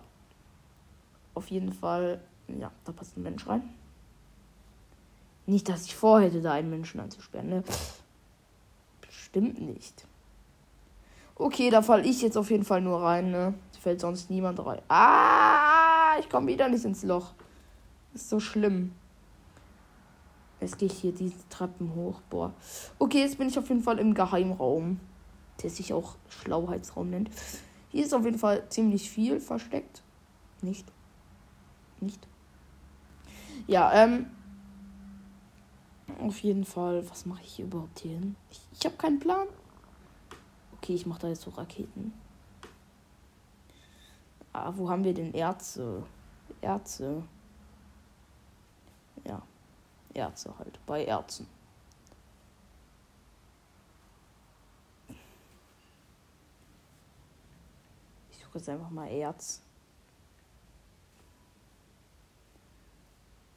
Auf 1.34 1.50
jeden 1.50 1.72
Fall, 1.72 2.20
ja, 2.48 2.70
da 2.84 2.92
passt 2.92 3.16
ein 3.16 3.22
Mensch 3.22 3.46
rein. 3.46 3.62
Nicht, 5.46 5.68
dass 5.68 5.86
ich 5.86 5.96
vorhätte, 5.96 6.40
da 6.40 6.52
einen 6.52 6.70
Menschen 6.70 7.00
anzusperren, 7.00 7.48
ne? 7.48 7.64
Bestimmt 9.00 9.60
nicht. 9.60 10.06
Okay, 11.40 11.70
da 11.70 11.80
falle 11.80 12.02
ich 12.02 12.20
jetzt 12.20 12.36
auf 12.36 12.50
jeden 12.50 12.64
Fall 12.64 12.82
nur 12.82 13.00
rein, 13.00 13.30
ne? 13.30 13.54
fällt 13.80 14.02
sonst 14.02 14.28
niemand 14.28 14.64
rein. 14.64 14.82
Ah, 14.88 16.18
ich 16.20 16.28
komme 16.28 16.48
wieder 16.48 16.68
nicht 16.68 16.84
ins 16.84 17.02
Loch. 17.02 17.32
Ist 18.12 18.28
so 18.28 18.40
schlimm. 18.40 18.92
Jetzt 20.60 20.76
gehe 20.76 20.86
ich 20.86 20.98
hier 20.98 21.12
diese 21.12 21.48
Treppen 21.48 21.94
hoch. 21.94 22.20
Boah. 22.28 22.52
Okay, 22.98 23.20
jetzt 23.20 23.38
bin 23.38 23.48
ich 23.48 23.58
auf 23.58 23.70
jeden 23.70 23.82
Fall 23.82 23.98
im 23.98 24.12
Geheimraum. 24.12 25.00
Der 25.62 25.70
sich 25.70 25.94
auch 25.94 26.16
Schlauheitsraum 26.28 27.08
nennt. 27.08 27.30
Hier 27.88 28.04
ist 28.04 28.12
auf 28.12 28.26
jeden 28.26 28.38
Fall 28.38 28.68
ziemlich 28.68 29.08
viel 29.08 29.40
versteckt. 29.40 30.02
Nicht. 30.60 30.86
Nicht. 32.00 32.20
Ja, 33.66 33.90
ähm. 33.94 34.26
Auf 36.18 36.38
jeden 36.40 36.66
Fall. 36.66 37.08
Was 37.08 37.24
mache 37.24 37.40
ich 37.44 37.54
hier 37.54 37.64
überhaupt 37.64 38.00
hier 38.00 38.12
hin? 38.12 38.36
Ich, 38.50 38.60
ich 38.78 38.84
habe 38.84 38.96
keinen 38.96 39.18
Plan. 39.18 39.46
Okay, 40.82 40.94
ich 40.94 41.04
mache 41.04 41.20
da 41.20 41.28
jetzt 41.28 41.42
so 41.42 41.50
Raketen. 41.50 42.12
Ah, 44.52 44.72
wo 44.74 44.88
haben 44.88 45.04
wir 45.04 45.12
denn 45.12 45.34
Ärzte? 45.34 46.02
Ärzte. 46.62 47.22
Ja. 49.24 49.42
Ärzte 50.14 50.58
halt. 50.58 50.80
Bei 50.86 51.04
Ärzten. 51.04 51.46
Ich 58.30 58.38
suche 58.42 58.56
jetzt 58.58 58.68
einfach 58.70 58.90
mal 58.90 59.06
Erz. 59.06 59.60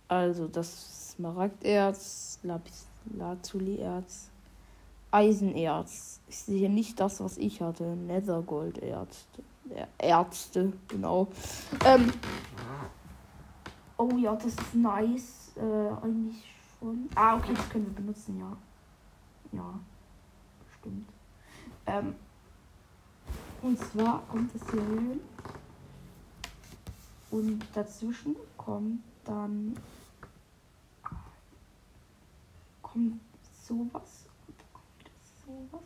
Also 0.09 0.47
das 0.47 1.13
Smaragderz, 1.13 2.39
Lapis 2.43 2.87
Lazuli-Erz, 3.17 4.29
Eisenerz. 5.13 6.19
Ich 6.27 6.39
sehe 6.39 6.69
nicht 6.69 6.99
das, 6.99 7.21
was 7.21 7.37
ich 7.37 7.61
hatte. 7.61 7.83
Nethergolderz. 7.83 9.27
Ärzte, 9.97 10.73
genau. 10.87 11.27
Ähm, 11.85 12.11
oh 13.97 14.17
ja, 14.17 14.35
das 14.35 14.47
ist 14.47 14.75
nice. 14.75 15.51
Äh, 15.55 16.05
eigentlich 16.05 16.43
schon. 16.79 17.07
Ah, 17.15 17.37
okay, 17.37 17.53
das 17.55 17.69
können 17.69 17.85
wir 17.85 17.93
benutzen, 17.93 18.39
ja. 18.39 18.57
Ja, 19.51 19.79
stimmt. 20.79 21.09
Ähm, 21.85 22.15
und 23.61 23.79
zwar 23.79 24.23
kommt 24.27 24.53
es 24.55 24.61
hier 24.71 24.81
hin. 24.81 25.21
Und 27.31 27.63
dazwischen 27.73 28.35
kommt 28.57 29.01
dann 29.23 29.75
kommt 32.81 33.21
sowas 33.65 34.25
sowas. 35.53 35.81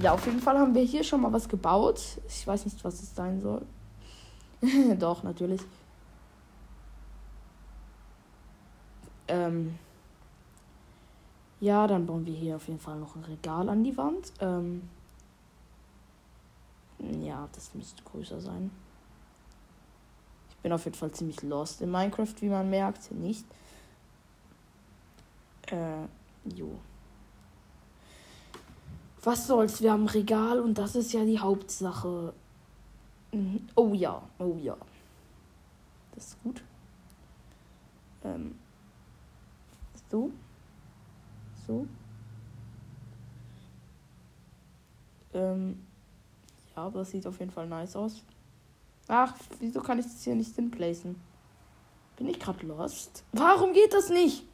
Ja, 0.00 0.12
auf 0.12 0.26
jeden 0.26 0.40
Fall 0.40 0.58
haben 0.58 0.74
wir 0.74 0.82
hier 0.82 1.02
schon 1.02 1.22
mal 1.22 1.32
was 1.32 1.48
gebaut. 1.48 2.00
Ich 2.28 2.46
weiß 2.46 2.64
nicht, 2.66 2.84
was 2.84 3.02
es 3.02 3.14
sein 3.14 3.40
soll. 3.40 3.62
Doch, 4.98 5.22
natürlich. 5.22 5.62
Ähm 9.28 9.78
ja, 11.60 11.86
dann 11.86 12.06
bauen 12.06 12.26
wir 12.26 12.34
hier 12.34 12.56
auf 12.56 12.68
jeden 12.68 12.78
Fall 12.78 12.98
noch 12.98 13.16
ein 13.16 13.24
Regal 13.24 13.68
an 13.68 13.82
die 13.82 13.96
Wand. 13.96 14.32
Ähm 14.40 14.88
ja, 16.98 17.48
das 17.52 17.74
müsste 17.74 18.02
größer 18.02 18.40
sein. 18.40 18.70
Bin 20.66 20.72
auf 20.72 20.84
jeden 20.84 20.96
Fall 20.96 21.12
ziemlich 21.12 21.40
lost 21.44 21.80
in 21.80 21.92
Minecraft, 21.92 22.34
wie 22.40 22.48
man 22.48 22.68
merkt. 22.68 23.12
Nicht. 23.12 23.44
Äh, 25.68 26.02
jo. 26.56 26.76
Was 29.22 29.46
soll's, 29.46 29.80
wir 29.80 29.92
haben 29.92 30.08
Regal 30.08 30.58
und 30.58 30.76
das 30.76 30.96
ist 30.96 31.12
ja 31.12 31.24
die 31.24 31.38
Hauptsache. 31.38 32.32
Mhm. 33.30 33.68
Oh 33.76 33.94
ja, 33.94 34.20
oh 34.40 34.56
ja. 34.60 34.76
Das 36.16 36.26
ist 36.26 36.42
gut. 36.42 36.60
Ähm. 38.24 38.58
So. 40.10 40.32
So. 41.64 41.86
Ähm. 45.32 45.86
Ja, 46.74 46.82
aber 46.86 46.98
das 46.98 47.12
sieht 47.12 47.24
auf 47.24 47.38
jeden 47.38 47.52
Fall 47.52 47.68
nice 47.68 47.94
aus. 47.94 48.24
Ach, 49.08 49.34
wieso 49.60 49.80
kann 49.80 49.98
ich 49.98 50.06
das 50.06 50.24
hier 50.24 50.34
nicht 50.34 50.54
hinplacen? 50.54 51.20
Bin 52.16 52.28
ich 52.28 52.40
gerade 52.40 52.66
lost? 52.66 53.24
Warum 53.32 53.72
geht 53.72 53.92
das 53.92 54.08
nicht? 54.08 54.44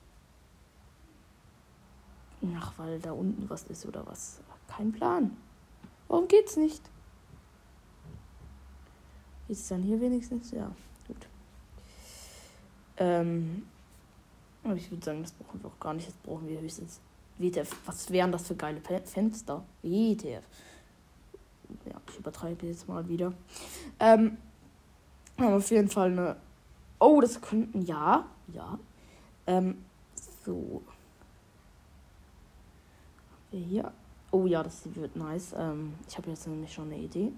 Ach, 2.56 2.73
weil 2.76 2.99
da 2.99 3.12
unten 3.12 3.49
was 3.49 3.62
ist 3.64 3.87
oder 3.87 4.04
was. 4.06 4.40
Kein 4.66 4.92
Plan. 4.92 5.37
Warum 6.09 6.28
geht's 6.28 6.56
nicht? 6.56 6.82
Ist 9.49 9.71
dann 9.71 9.82
hier 9.82 10.00
wenigstens? 10.00 10.50
Ja, 10.50 10.71
gut. 11.06 11.28
Ähm, 12.97 13.66
aber 14.64 14.75
ich 14.75 14.90
würde 14.90 15.04
sagen, 15.04 15.23
das 15.23 15.32
brauchen 15.32 15.62
wir 15.62 15.68
auch 15.68 15.80
gar 15.80 15.94
nicht. 15.94 16.06
Jetzt 16.06 16.23
brauchen 16.23 16.49
wir 16.49 16.61
höchstens 16.61 17.00
WTF. 17.38 17.76
Was 17.87 18.11
wären 18.11 18.32
das 18.32 18.47
für 18.47 18.56
geile 18.56 18.80
Fenster? 18.80 19.64
WTF. 19.82 20.44
Ich 22.12 22.19
übertreibe 22.19 22.66
jetzt 22.66 22.88
mal 22.88 23.09
wieder. 23.09 23.33
Ähm, 23.99 24.37
haben 25.38 25.54
auf 25.54 25.71
jeden 25.71 25.88
Fall 25.88 26.12
eine. 26.12 26.37
Oh, 26.99 27.21
das 27.21 27.40
könnten. 27.40 27.83
Ja, 27.83 28.26
ja. 28.52 28.78
Ähm, 29.47 29.85
so. 30.45 30.83
Hier 33.50 33.92
Oh 34.33 34.47
ja, 34.47 34.62
das 34.62 34.83
wird 34.95 35.14
nice. 35.14 35.54
Ähm, 35.57 35.92
ich 36.09 36.16
habe 36.16 36.31
jetzt 36.31 36.49
nämlich 36.49 36.73
schon 36.73 36.87
eine 36.87 36.99
Idee. 36.99 37.33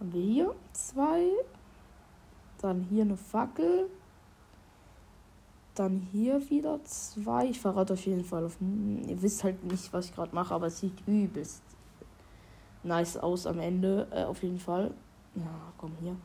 Haben 0.00 0.12
wir 0.12 0.20
hier 0.20 0.54
zwei. 0.72 1.30
Dann 2.60 2.82
hier 2.90 3.04
eine 3.04 3.16
Fackel. 3.16 3.88
Dann 5.76 6.08
hier 6.12 6.50
wieder 6.50 6.82
zwei. 6.84 7.46
Ich 7.46 7.60
verrate 7.60 7.92
auf 7.92 8.04
jeden 8.04 8.24
Fall 8.24 8.44
auf. 8.44 8.56
Ihr 8.60 9.22
wisst 9.22 9.44
halt 9.44 9.62
nicht, 9.62 9.92
was 9.92 10.06
ich 10.06 10.14
gerade 10.14 10.34
mache, 10.34 10.52
aber 10.52 10.66
es 10.66 10.80
sieht 10.80 11.06
übelst 11.06 11.62
nice 12.82 13.16
aus 13.16 13.46
am 13.46 13.58
Ende. 13.58 14.06
Äh, 14.10 14.24
auf 14.24 14.42
jeden 14.42 14.58
Fall. 14.58 14.92
Ja, 15.34 15.72
komm 15.78 15.92
hier. 16.00 16.16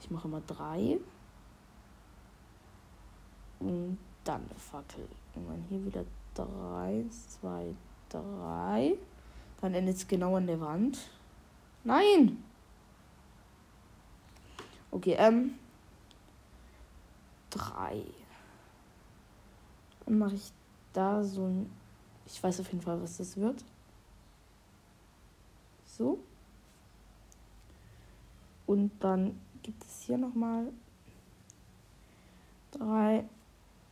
Ich 0.00 0.10
mache 0.10 0.28
mal 0.28 0.42
drei. 0.46 0.98
Und 3.60 3.98
dann 4.24 4.42
eine 4.42 4.58
Fackel. 4.58 5.06
Und 5.34 5.48
dann 5.48 5.64
hier 5.68 5.84
wieder 5.84 6.04
drei, 6.34 7.04
zwei, 7.10 7.74
drei. 8.08 8.96
Dann 9.60 9.74
endet 9.74 9.96
es 9.96 10.08
genau 10.08 10.36
an 10.36 10.46
der 10.46 10.60
Wand. 10.60 10.98
Nein! 11.84 12.42
Okay, 14.90 15.14
ähm. 15.18 15.54
Drei. 17.50 18.02
Dann 20.04 20.18
mache 20.18 20.34
ich 20.34 20.52
da 20.92 21.22
so 21.22 21.46
ein. 21.46 21.70
Ich 22.26 22.42
weiß 22.42 22.60
auf 22.60 22.72
jeden 22.72 22.82
Fall, 22.82 23.00
was 23.02 23.18
das 23.18 23.36
wird. 23.36 23.64
So. 26.00 26.18
Und 28.66 28.90
dann 29.00 29.38
gibt 29.62 29.84
es 29.84 30.00
hier 30.00 30.16
nochmal 30.16 30.68
drei. 32.70 33.24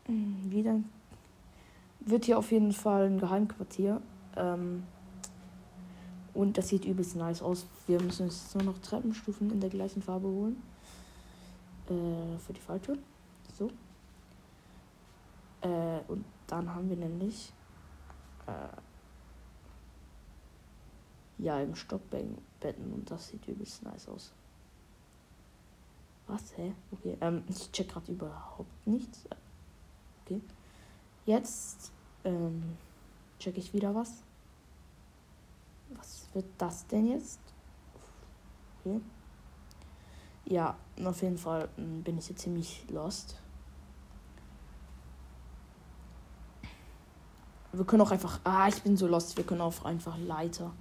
Hm, 0.06 0.50
wieder 0.50 0.80
wird 2.00 2.24
hier 2.24 2.38
auf 2.38 2.50
jeden 2.50 2.72
Fall 2.72 3.08
ein 3.08 3.20
Geheimquartier. 3.20 4.00
Ähm, 4.36 4.84
und 6.32 6.56
das 6.56 6.68
sieht 6.68 6.86
übelst 6.86 7.14
nice 7.14 7.42
aus. 7.42 7.66
Wir 7.86 8.00
müssen 8.00 8.28
jetzt 8.28 8.54
nur 8.54 8.64
noch 8.64 8.78
Treppenstufen 8.78 9.50
in 9.50 9.60
der 9.60 9.68
gleichen 9.68 10.00
Farbe 10.00 10.28
holen. 10.28 10.62
Äh, 11.90 12.38
für 12.38 12.54
die 12.54 12.60
Falltür. 12.62 12.96
So. 13.58 13.70
Äh, 15.60 16.00
und 16.08 16.24
dann 16.46 16.74
haben 16.74 16.88
wir 16.88 16.96
nämlich 16.96 17.52
äh, 18.46 18.87
ja 21.38 21.60
im 21.60 21.74
Stockbetten 21.74 22.92
und 22.92 23.10
das 23.10 23.28
sieht 23.28 23.46
übelst 23.46 23.82
nice 23.82 24.08
aus. 24.08 24.32
Was, 26.26 26.56
hä? 26.56 26.74
Okay, 26.92 27.16
ähm, 27.20 27.44
ich 27.48 27.70
check 27.72 27.88
gerade 27.88 28.12
überhaupt 28.12 28.86
nichts. 28.86 29.26
Okay. 30.24 30.40
Jetzt 31.24 31.92
ähm, 32.24 32.76
check 33.38 33.56
ich 33.56 33.72
wieder 33.72 33.94
was. 33.94 34.22
Was 35.90 36.28
wird 36.34 36.46
das 36.58 36.86
denn 36.86 37.06
jetzt? 37.06 37.40
Okay. 38.80 39.00
Ja, 40.44 40.76
auf 41.04 41.22
jeden 41.22 41.38
Fall 41.38 41.68
hm, 41.76 42.02
bin 42.02 42.18
ich 42.18 42.28
jetzt 42.28 42.42
ziemlich 42.42 42.84
lost. 42.90 43.36
Wir 47.72 47.84
können 47.84 48.02
auch 48.02 48.10
einfach. 48.10 48.40
Ah, 48.44 48.68
ich 48.68 48.82
bin 48.82 48.96
so 48.96 49.06
lost. 49.06 49.36
Wir 49.36 49.44
können 49.44 49.60
auch 49.60 49.84
einfach 49.84 50.16
Leiter. 50.18 50.72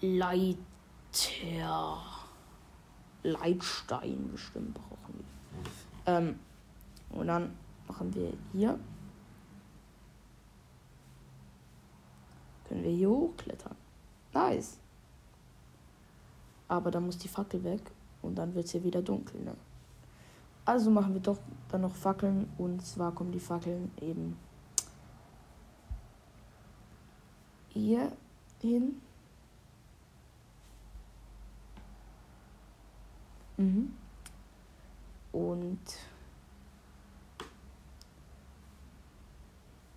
Leiter. 0.00 0.58
Leitstein 3.22 4.30
bestimmt 4.30 4.74
brauchen 4.74 5.14
wir. 5.14 5.24
Ähm, 6.06 6.38
und 7.10 7.26
dann 7.26 7.56
machen 7.86 8.14
wir 8.14 8.32
hier. 8.52 8.78
Können 12.68 12.82
wir 12.84 12.90
hier 12.90 13.10
hochklettern. 13.10 13.76
Nice. 14.32 14.78
Aber 16.68 16.90
dann 16.90 17.06
muss 17.06 17.18
die 17.18 17.28
Fackel 17.28 17.64
weg 17.64 17.80
und 18.22 18.36
dann 18.36 18.54
wird 18.54 18.66
es 18.66 18.72
hier 18.72 18.84
wieder 18.84 19.02
dunkel. 19.02 19.40
Ne? 19.40 19.54
Also 20.64 20.90
machen 20.90 21.14
wir 21.14 21.20
doch 21.20 21.38
dann 21.70 21.80
noch 21.80 21.94
Fackeln 21.94 22.52
und 22.58 22.84
zwar 22.84 23.14
kommen 23.14 23.32
die 23.32 23.40
Fackeln 23.40 23.90
eben 24.02 24.36
hier 27.68 28.12
hin. 28.60 29.00
Mhm. 33.58 33.92
Und 35.32 35.78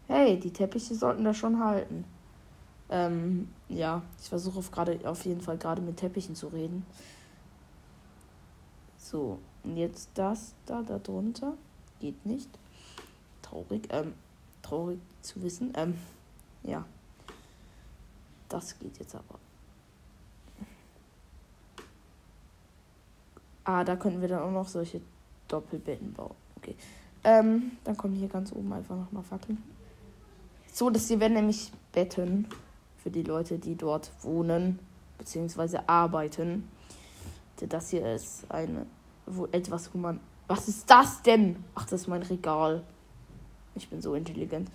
hey, 0.07 0.39
die 0.39 0.51
Teppiche 0.51 0.93
sollten 0.93 1.23
da 1.23 1.33
schon 1.33 1.63
halten. 1.63 2.03
Ähm, 2.89 3.47
ja, 3.69 4.01
ich 4.19 4.27
versuche 4.27 4.59
auf, 4.59 5.05
auf 5.05 5.25
jeden 5.25 5.41
Fall 5.41 5.57
gerade 5.57 5.81
mit 5.81 5.97
Teppichen 5.97 6.35
zu 6.35 6.47
reden. 6.49 6.85
So, 8.97 9.39
und 9.63 9.77
jetzt 9.77 10.09
das 10.15 10.53
da, 10.65 10.81
da 10.81 10.99
drunter. 10.99 11.53
Geht 11.99 12.25
nicht. 12.25 12.49
Traurig, 13.41 13.87
ähm, 13.91 14.13
traurig 14.61 14.99
zu 15.21 15.41
wissen. 15.43 15.71
Ähm, 15.75 15.97
ja. 16.63 16.85
Das 18.49 18.77
geht 18.77 18.97
jetzt 18.97 19.15
aber. 19.15 19.39
Ah, 23.63 23.83
da 23.83 23.95
könnten 23.95 24.21
wir 24.21 24.27
dann 24.27 24.41
auch 24.41 24.51
noch 24.51 24.67
solche 24.67 25.01
Doppelbetten 25.47 26.13
bauen. 26.13 26.35
Okay. 26.57 26.75
Ähm, 27.23 27.73
dann 27.83 27.97
kommen 27.97 28.15
hier 28.15 28.27
ganz 28.27 28.51
oben 28.51 28.73
einfach 28.73 28.95
nochmal 28.95 29.23
Fackeln. 29.23 29.61
So, 30.71 30.89
dass 30.89 31.07
hier 31.07 31.19
werden 31.19 31.33
nämlich 31.33 31.71
Betten 31.91 32.47
für 32.97 33.11
die 33.11 33.23
Leute, 33.23 33.59
die 33.59 33.75
dort 33.75 34.11
wohnen 34.21 34.79
bzw. 35.17 35.79
arbeiten. 35.85 36.67
Das 37.57 37.91
hier 37.91 38.15
ist 38.15 38.49
eine, 38.49 38.87
wo 39.27 39.45
etwas, 39.47 39.93
wo 39.93 39.99
man. 39.99 40.19
Was 40.47 40.67
ist 40.67 40.89
das 40.89 41.21
denn? 41.21 41.63
Ach, 41.75 41.83
das 41.85 42.01
ist 42.01 42.07
mein 42.07 42.23
Regal. 42.23 42.83
Ich 43.75 43.87
bin 43.87 44.01
so 44.01 44.15
intelligent. 44.15 44.69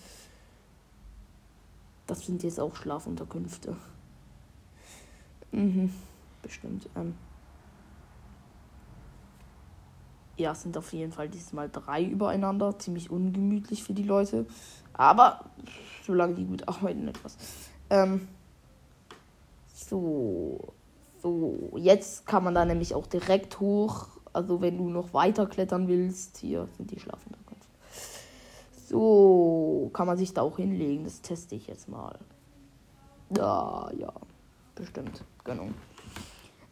Das 2.07 2.25
sind 2.25 2.45
jetzt 2.45 2.61
auch 2.61 2.77
Schlafunterkünfte. 2.77 3.77
Mhm, 5.51 5.93
bestimmt. 6.43 6.89
Ähm. 6.95 7.15
Ja, 10.37 10.53
es 10.53 10.63
sind 10.63 10.77
auf 10.77 10.93
jeden 10.93 11.13
Fall 11.13 11.29
diesmal 11.29 11.71
drei 11.71 12.05
übereinander. 12.05 12.79
Ziemlich 12.79 13.11
ungemütlich 13.11 13.83
für 13.83 13.95
die 13.95 14.03
Leute. 14.03 14.47
Aber 14.93 15.51
solange 16.05 16.35
die 16.35 16.45
gut 16.45 16.67
arbeiten, 16.69 17.09
etwas. 17.09 17.37
Ähm. 17.91 18.29
So. 19.73 20.73
So. 21.23 21.73
Jetzt 21.77 22.27
kann 22.27 22.45
man 22.45 22.55
da 22.55 22.65
nämlich 22.65 22.95
auch 22.95 23.07
direkt 23.07 23.61
hoch. 23.61 24.09
Also, 24.33 24.61
wenn 24.61 24.77
du 24.77 24.91
noch 24.91 25.15
weiter 25.15 25.47
klettern 25.47 25.89
willst, 25.89 26.37
hier 26.39 26.69
sind 26.77 26.91
die 26.91 27.01
Schlafunterkünfte. 27.01 27.67
So, 28.89 29.91
kann 29.95 30.07
man 30.07 30.19
sich 30.19 30.35
da 30.35 30.43
auch 30.43 30.57
hinlegen. 30.57 31.05
Das 31.05 31.23
teste 31.23 31.55
ich 31.55 31.67
jetzt 31.67 31.89
mal. 31.89 32.19
Ja, 33.35 33.91
ja. 33.99 34.13
Bestimmt. 34.75 35.25
Genau. 35.43 35.69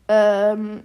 Ähm, 0.07 0.83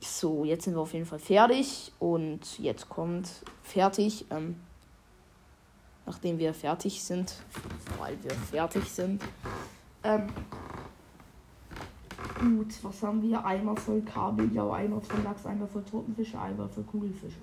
so, 0.00 0.44
jetzt 0.44 0.64
sind 0.64 0.74
wir 0.74 0.80
auf 0.80 0.92
jeden 0.92 1.06
Fall 1.06 1.18
fertig. 1.18 1.92
Und 1.98 2.58
jetzt 2.58 2.88
kommt 2.88 3.28
fertig. 3.62 4.26
Ähm, 4.30 4.56
nachdem 6.04 6.38
wir 6.38 6.54
fertig 6.54 7.02
sind. 7.02 7.34
Weil 7.98 8.16
wir 8.22 8.30
fertig 8.30 8.84
sind. 8.84 9.22
Ähm, 10.04 10.28
gut, 12.38 12.72
was 12.82 13.02
haben 13.02 13.22
wir? 13.22 13.44
Einmal 13.44 13.76
voll 13.76 14.02
Kabeljau, 14.02 14.70
einmal 14.70 15.00
voll 15.00 15.22
Lachs, 15.22 15.44
einmal 15.46 15.66
voll 15.66 15.84
Totenfische, 15.84 16.38
einmal 16.38 16.68
voll 16.68 16.84
Kugelfische 16.84 17.38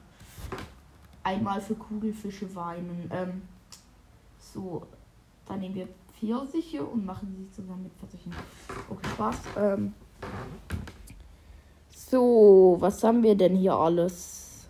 einmal 1.24 1.62
für 1.62 1.76
Kugelfische 1.76 2.54
weinen. 2.56 3.10
Ähm, 3.12 3.42
so, 4.40 4.86
dann 5.46 5.60
nehmen 5.60 5.76
wir 5.76 5.88
Pfirsiche 6.14 6.84
und 6.84 7.06
machen 7.06 7.34
sie 7.36 7.50
zusammen 7.52 7.84
mit 7.84 7.94
Pfirsichen. 7.94 8.34
Okay, 8.90 9.08
Spaß. 9.14 9.38
Ähm, 9.58 9.94
so, 12.14 12.78
was 12.80 13.04
haben 13.04 13.24
wir 13.24 13.34
denn 13.34 13.56
hier 13.56 13.74
alles? 13.74 14.68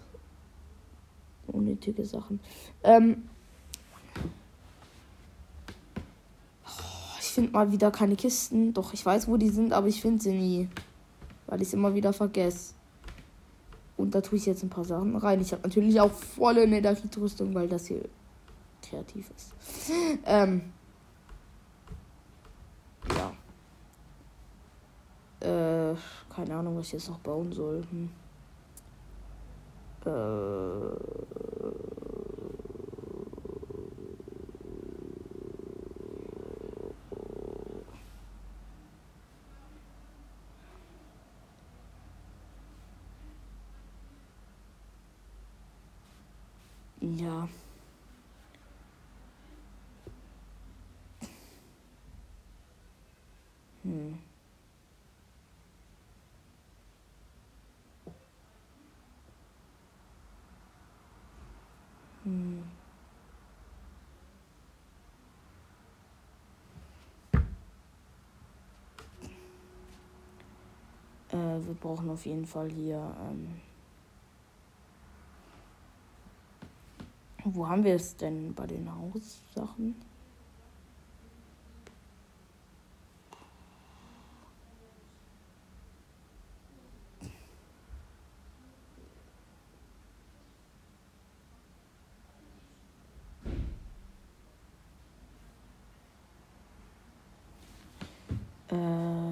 Unnötige 1.47 2.06
Sachen. 2.06 2.39
Ähm, 2.84 3.27
ich 7.19 7.25
finde 7.25 7.51
mal 7.51 7.69
wieder 7.69 7.91
keine 7.91 8.15
Kisten. 8.15 8.73
Doch, 8.73 8.93
ich 8.93 9.06
weiß, 9.06 9.27
wo 9.27 9.36
die 9.36 9.49
sind, 9.49 9.73
aber 9.73 9.88
ich 9.88 9.99
finde 10.01 10.23
sie 10.23 10.32
nie. 10.32 10.69
Weil 11.47 11.62
ich 11.62 11.67
es 11.67 11.73
immer 11.73 11.93
wieder 11.93 12.13
vergesse. 12.13 12.75
Und 13.97 14.15
da 14.15 14.21
tue 14.21 14.38
ich 14.38 14.45
jetzt 14.45 14.63
ein 14.63 14.69
paar 14.69 14.86
Sachen 14.86 15.13
rein. 15.17 15.41
Ich 15.41 15.51
habe 15.51 15.63
natürlich 15.63 15.99
auch 15.99 16.13
volle 16.13 16.65
Netherite-Rüstung, 16.65 17.53
weil 17.53 17.67
das 17.67 17.88
hier 17.88 18.06
kreativ 18.82 19.29
ist. 19.36 19.53
Ähm. 20.25 20.62
Ja. 25.41 25.91
Äh, 25.91 25.95
keine 26.36 26.56
Ahnung, 26.56 26.78
was 26.78 26.88
ich 26.88 26.93
jetzt 26.93 27.10
noch 27.10 27.19
bauen 27.19 27.52
soll. 27.52 27.84
Hm. 27.91 28.10
Äh. 30.06 31.13
Ja. 47.02 47.48
Hm. 53.84 54.17
Hm. 62.24 62.63
Äh, 71.34 71.36
wir 71.65 71.74
brauchen 71.82 72.10
auf 72.12 72.26
jeden 72.26 72.46
Fall 72.46 72.69
hier 72.69 73.15
ähm 73.30 73.60
Wo 77.46 77.67
haben 77.67 77.84
wir 77.84 77.96
es 77.96 78.15
denn 78.15 78.54
bei 78.54 78.65
den 78.67 78.89
Haussachen? 78.89 79.96
Mhm. 98.72 99.23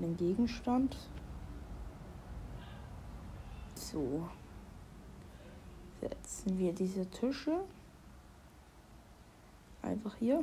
Den 0.00 0.16
Gegenstand. 0.16 0.96
So. 3.74 4.26
Setzen 6.00 6.58
wir 6.58 6.72
diese 6.72 7.04
Tische 7.10 7.60
einfach 9.82 10.14
hier. 10.16 10.42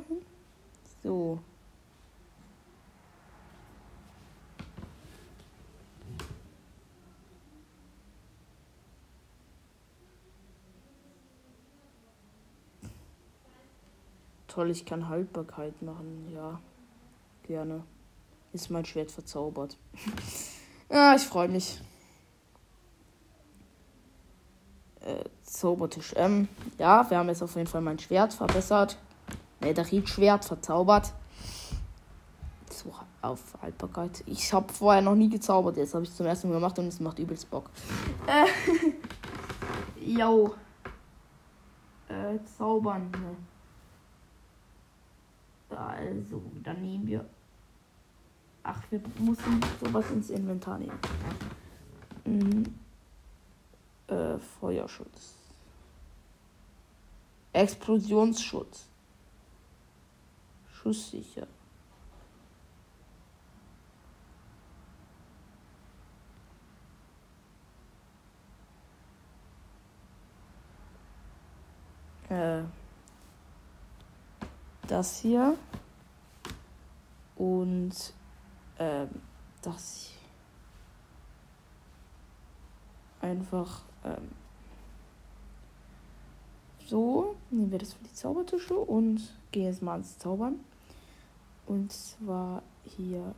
So. 1.02 1.40
Toll, 14.46 14.70
ich 14.70 14.86
kann 14.86 15.08
Haltbarkeit 15.08 15.82
machen, 15.82 16.30
ja. 16.32 16.60
Gerne 17.42 17.82
ist 18.52 18.70
mein 18.70 18.84
Schwert 18.84 19.10
verzaubert. 19.10 19.76
ja, 20.90 21.14
ich 21.14 21.22
freue 21.22 21.48
mich. 21.48 21.80
Äh, 25.00 25.24
Zaubertisch. 25.42 26.12
Ähm, 26.16 26.48
ja, 26.78 27.08
wir 27.08 27.18
haben 27.18 27.28
jetzt 27.28 27.42
auf 27.42 27.54
jeden 27.56 27.66
Fall 27.66 27.80
mein 27.80 27.98
Schwert 27.98 28.34
verbessert. 28.34 28.98
Netherite-Schwert 29.60 30.44
verzaubert. 30.44 31.12
So, 32.70 32.94
auf 33.22 33.40
Haltbarkeit. 33.60 34.22
Ich 34.26 34.52
habe 34.52 34.72
vorher 34.72 35.02
noch 35.02 35.14
nie 35.14 35.28
gezaubert. 35.28 35.76
Jetzt 35.76 35.94
habe 35.94 36.04
ich 36.04 36.10
es 36.10 36.16
zum 36.16 36.26
ersten 36.26 36.48
Mal 36.48 36.54
gemacht 36.56 36.78
und 36.78 36.86
es 36.86 37.00
macht 37.00 37.18
übelst 37.18 37.50
Bock. 37.50 37.70
Äh, 38.26 38.46
yo. 40.04 40.54
Äh, 42.08 42.38
zaubern. 42.56 43.10
Ne? 43.10 43.36
Also, 45.76 46.42
dann 46.62 46.80
nehmen 46.80 47.06
wir 47.06 47.24
Ach, 48.70 48.82
wir 48.90 49.00
müssen 49.18 49.64
sowas 49.80 50.10
ins 50.10 50.28
Inventar 50.28 50.78
nehmen. 50.78 50.98
Mhm. 52.26 52.78
Äh, 54.08 54.38
Feuerschutz. 54.60 55.36
Explosionsschutz. 57.54 58.90
Schusssicher. 60.70 61.46
Äh, 72.28 72.64
das 74.86 75.20
hier 75.20 75.56
und 77.36 78.17
ähm, 78.78 79.08
dass 79.62 80.10
einfach 83.20 83.82
ähm, 84.04 84.28
so 86.86 87.36
nehmen 87.50 87.70
wir 87.70 87.78
das 87.78 87.92
für 87.92 88.04
die 88.04 88.14
Zaubertische 88.14 88.74
und 88.74 89.20
gehen 89.52 89.66
jetzt 89.66 89.82
mal 89.82 89.92
ans 89.92 90.18
Zaubern. 90.18 90.60
Und 91.66 91.92
zwar 91.92 92.62
hier 92.84 93.34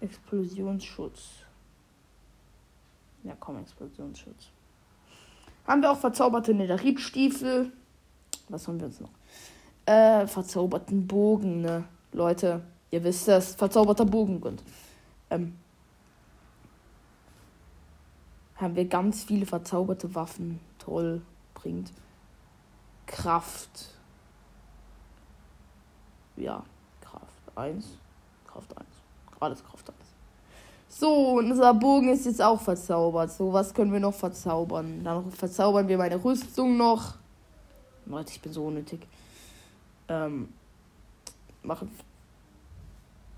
Explosionsschutz. 0.00 1.45
Ja, 3.26 3.34
komm, 3.40 3.58
Explosionsschutz. 3.58 4.50
Haben 5.66 5.82
wir 5.82 5.90
auch 5.90 5.98
verzauberte 5.98 6.54
Netherite-Stiefel. 6.54 7.72
Was 8.48 8.68
haben 8.68 8.78
wir 8.78 8.86
uns 8.86 9.00
noch? 9.00 9.10
Äh, 9.84 10.28
verzauberten 10.28 11.08
Bogen, 11.08 11.62
ne? 11.62 11.84
Leute, 12.12 12.62
ihr 12.92 13.02
wisst 13.02 13.26
das. 13.26 13.56
Verzauberter 13.56 14.04
Bogen. 14.04 14.40
Und, 14.42 14.62
ähm, 15.30 15.56
haben 18.54 18.76
wir 18.76 18.86
ganz 18.86 19.24
viele 19.24 19.44
verzauberte 19.44 20.14
Waffen. 20.14 20.60
Toll. 20.78 21.20
Bringt 21.54 21.92
Kraft. 23.06 23.88
Ja, 26.36 26.62
Kraft 27.00 27.56
1. 27.56 27.98
Kraft 28.46 28.78
1. 28.78 28.86
Alles 29.40 29.64
Kraft 29.64 29.90
1. 29.90 30.05
So, 30.98 31.36
unser 31.36 31.74
Bogen 31.74 32.08
ist 32.08 32.24
jetzt 32.24 32.40
auch 32.40 32.58
verzaubert. 32.58 33.30
So, 33.30 33.52
was 33.52 33.74
können 33.74 33.92
wir 33.92 34.00
noch 34.00 34.14
verzaubern? 34.14 35.04
Dann 35.04 35.30
verzaubern 35.30 35.88
wir 35.88 35.98
meine 35.98 36.24
Rüstung 36.24 36.78
noch. 36.78 37.16
Leute, 38.06 38.32
ich 38.32 38.40
bin 38.40 38.50
so 38.50 38.64
unnötig. 38.64 39.06
Ähm, 40.08 40.48
machen. 41.62 41.90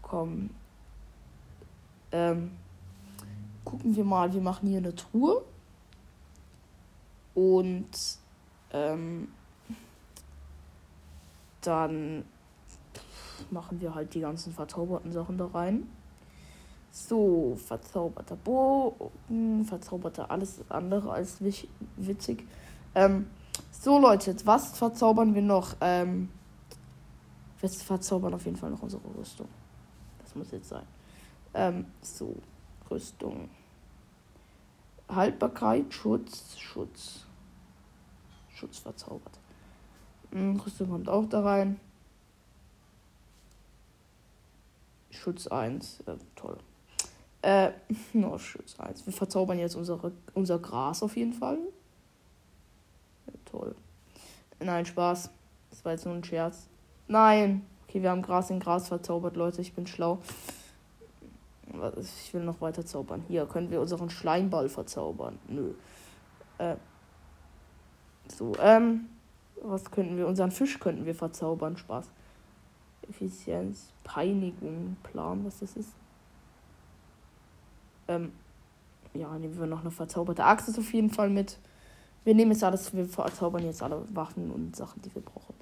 Komm. 0.03 0.51
Ähm, 2.12 2.53
gucken 3.64 3.97
wir 3.97 4.05
mal. 4.05 4.33
Wir 4.33 4.40
machen 4.40 4.68
hier 4.68 4.79
eine 4.79 4.94
Truhe. 4.94 5.42
Und 7.35 7.90
ähm, 8.73 9.33
dann 11.62 12.25
machen 13.51 13.81
wir 13.81 13.97
halt 13.97 14.14
die 14.14 14.21
ganzen 14.21 14.53
verzauberten 14.53 15.11
Sachen 15.11 15.37
da 15.38 15.47
rein. 15.47 15.88
So, 16.90 17.57
verzauberter 17.57 18.37
Bogen, 18.37 19.64
verzauberter 19.64 20.31
alles 20.31 20.61
andere 20.68 21.12
als 21.12 21.38
witzig. 21.96 22.46
Ähm, 22.94 23.27
so, 23.70 23.98
Leute, 23.98 24.35
was 24.44 24.77
verzaubern 24.77 25.35
wir 25.35 25.42
noch? 25.42 25.77
Ähm, 25.81 26.31
wir 27.61 27.68
verzaubern 27.68 28.35
auf 28.35 28.44
jeden 28.44 28.57
Fall 28.57 28.70
noch 28.70 28.83
unsere 28.83 29.03
Rüstung. 29.16 29.48
Das 30.22 30.35
muss 30.35 30.51
jetzt 30.51 30.68
sein. 30.68 30.87
Ähm, 31.55 31.87
so, 32.01 32.37
Rüstung. 32.90 33.48
Haltbarkeit, 35.09 35.92
Schutz, 35.92 36.59
Schutz. 36.59 37.24
Schutz 38.55 38.79
verzaubert. 38.79 39.38
Hm, 40.31 40.57
Rüstung 40.61 40.90
kommt 40.90 41.09
auch 41.09 41.27
da 41.27 41.42
rein. 41.42 41.81
Schutz 45.11 45.46
1. 45.46 46.05
Ja, 46.07 46.16
toll. 46.37 46.59
Äh, 47.42 47.70
no, 48.12 48.38
Schutz 48.38 48.79
1. 48.79 49.07
Wir 49.07 49.12
verzaubern 49.12 49.59
jetzt 49.59 49.77
unsere, 49.77 50.12
unser 50.35 50.59
Gras 50.59 51.03
auf 51.03 51.16
jeden 51.16 51.33
Fall. 51.33 51.59
Ja, 53.27 53.33
toll. 53.44 53.74
Nein, 54.61 54.87
Spaß. 54.87 55.31
Das 55.70 55.85
war 55.85 55.92
jetzt 55.92 56.05
nur 56.05 56.14
ein 56.14 56.24
Scherz. 56.24 56.66
Nein. 57.07 57.64
Okay, 57.87 58.03
wir 58.03 58.11
haben 58.11 58.22
Gras 58.22 58.51
in 58.51 58.61
Gras 58.61 58.88
verzaubert, 58.88 59.37
Leute. 59.37 59.61
Ich 59.61 59.72
bin 59.72 59.87
schlau. 59.87 60.18
Ich 62.01 62.35
will 62.35 62.42
noch 62.42 62.61
weiter 62.61 62.85
zaubern. 62.85 63.24
Hier 63.29 63.46
können 63.46 63.70
wir 63.70 63.81
unseren 63.81 64.11
Schleimball 64.11 64.68
verzaubern. 64.68 65.38
Nö. 65.48 65.72
Äh, 66.59 66.77
so, 68.29 68.53
ähm. 68.61 69.09
Was 69.62 69.90
könnten 69.90 70.16
wir? 70.16 70.27
Unseren 70.27 70.53
Fisch 70.53 70.79
könnten 70.79 71.05
wir 71.05 71.14
verzaubern. 71.14 71.77
Spaß. 71.77 72.07
Effizienz, 73.09 73.92
Peinigung, 74.05 74.96
Plan, 75.03 75.44
was 75.44 75.61
das 75.61 75.77
ist. 75.77 75.90
Ähm, 78.09 78.33
ja, 79.14 79.38
nehmen 79.38 79.59
wir 79.59 79.66
noch 79.66 79.81
eine 79.81 79.90
verzauberte 79.90 80.44
Axt 80.44 80.79
auf 80.79 80.92
jeden 80.92 81.11
Fall 81.11 81.31
mit. 81.31 81.59
Wir 82.25 82.35
nehmen 82.35 82.53
jetzt 82.53 82.64
alles, 82.64 82.94
wir 82.94 83.07
verzaubern 83.07 83.64
jetzt 83.64 83.83
alle 83.83 84.03
Waffen 84.14 84.51
und 84.51 84.77
Sachen, 84.77 85.01
die 85.03 85.14
wir 85.14 85.23
brauchen. 85.23 85.55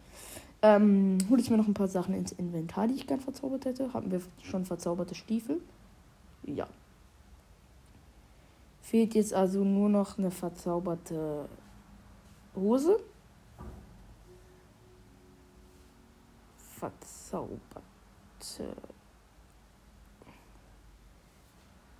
Ähm, 0.62 1.18
hole 1.30 1.40
ich 1.40 1.50
mir 1.50 1.56
noch 1.56 1.68
ein 1.68 1.74
paar 1.74 1.88
Sachen 1.88 2.14
ins 2.14 2.32
Inventar, 2.32 2.88
die 2.88 2.94
ich 2.94 3.06
gern 3.06 3.20
verzaubert 3.20 3.66
hätte. 3.66 3.92
Haben 3.92 4.10
wir 4.10 4.20
schon 4.42 4.64
verzauberte 4.64 5.14
Stiefel? 5.14 5.60
Ja. 6.44 6.66
Fehlt 8.82 9.14
jetzt 9.14 9.34
also 9.34 9.64
nur 9.64 9.88
noch 9.88 10.18
eine 10.18 10.30
verzauberte 10.30 11.48
Hose. 12.54 12.98
Verzauberte 16.78 17.82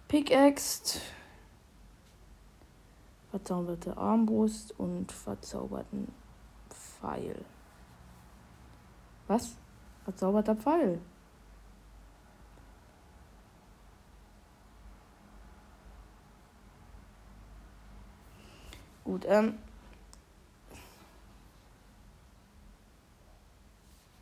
Pickaxe, 0.09 1.01
verzauberte 3.31 3.97
Armbrust 3.97 4.79
und 4.79 5.11
verzauberten 5.11 6.13
Pfeil. 6.71 7.45
Was? 9.27 9.57
Verzauberter 10.05 10.55
Pfeil. 10.55 11.01
Gut, 19.03 19.25
ähm. 19.27 19.55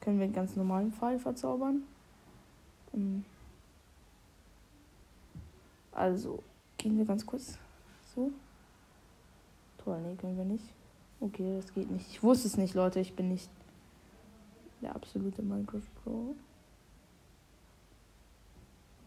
Können 0.01 0.19
wir 0.19 0.25
einen 0.25 0.35
ganz 0.35 0.57
normalen 0.57 0.93
Pfeil 0.93 1.19
verzaubern? 1.19 1.83
Ähm. 2.95 3.25
Also, 5.95 6.43
gehen 6.77 6.99
wir 6.99 7.05
ganz 7.05 7.25
kurz. 7.25 7.57
So. 8.15 8.33
Toll, 9.79 10.01
nee, 10.01 10.17
können 10.17 10.37
wir 10.37 10.45
nicht. 10.45 10.65
Okay, 11.21 11.57
das 11.57 11.73
geht 11.73 11.91
nicht. 11.91 12.09
Ich 12.11 12.23
wusste 12.23 12.49
es 12.49 12.57
nicht, 12.57 12.75
Leute. 12.75 13.01
Ich 13.01 13.15
bin 13.15 13.29
nicht 13.29 13.49
der 14.83 14.95
absolute 14.95 15.43
Minecraft 15.43 15.81
Pro. 16.03 16.35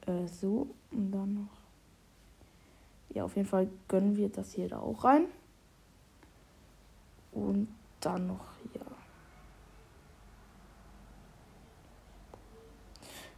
Äh, 0.06 0.28
so. 0.28 0.68
Und 0.92 1.12
dann 1.12 1.34
noch. 1.34 1.58
Ja, 3.10 3.26
auf 3.26 3.36
jeden 3.36 3.48
Fall 3.48 3.68
gönnen 3.88 4.16
wir 4.16 4.30
das 4.30 4.54
hier 4.54 4.70
da 4.70 4.80
auch 4.80 5.04
rein. 5.04 5.26
Und 7.34 7.68
dann 8.00 8.28
noch 8.28 8.46
hier. 8.72 8.82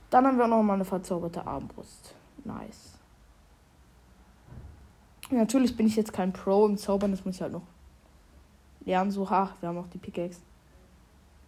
Dann 0.09 0.25
haben 0.25 0.37
wir 0.37 0.47
noch 0.47 0.61
mal 0.61 0.73
eine 0.75 0.85
verzauberte 0.85 1.45
Armbrust. 1.45 2.15
Nice. 2.43 2.98
Natürlich 5.31 5.77
bin 5.77 5.85
ich 5.87 5.95
jetzt 5.95 6.11
kein 6.11 6.33
Pro 6.33 6.65
im 6.65 6.77
Zaubern, 6.77 7.11
das 7.11 7.23
muss 7.23 7.35
ich 7.35 7.41
halt 7.41 7.53
noch 7.53 7.61
lernen. 8.85 9.11
So, 9.11 9.29
ha, 9.29 9.51
wir 9.59 9.69
haben 9.69 9.77
auch 9.77 9.87
die 9.87 9.97
Pickaxe. 9.97 10.41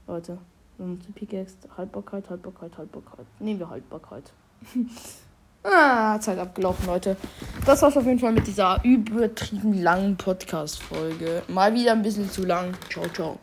Leute, 0.08 0.38
wir 0.78 0.86
haben 0.86 1.00
die 1.00 1.12
Pickaxe. 1.12 1.56
Haltbarkeit, 1.76 2.30
Haltbarkeit, 2.30 2.78
Haltbarkeit. 2.78 3.26
Nehmen 3.40 3.60
wir 3.60 3.70
Haltbarkeit. 3.70 4.32
ah, 5.64 6.20
Zeit 6.20 6.38
abgelaufen, 6.38 6.86
Leute. 6.86 7.18
Das 7.66 7.82
war's 7.82 7.98
auf 7.98 8.06
jeden 8.06 8.20
Fall 8.20 8.34
mit 8.34 8.46
dieser 8.46 8.84
übertrieben 8.84 9.82
langen 9.82 10.16
Podcast-Folge. 10.16 11.44
Mal 11.48 11.74
wieder 11.74 11.94
ein 11.94 12.04
bisschen 12.04 12.30
zu 12.30 12.46
lang. 12.46 12.74
Ciao, 12.90 13.08
ciao. 13.10 13.40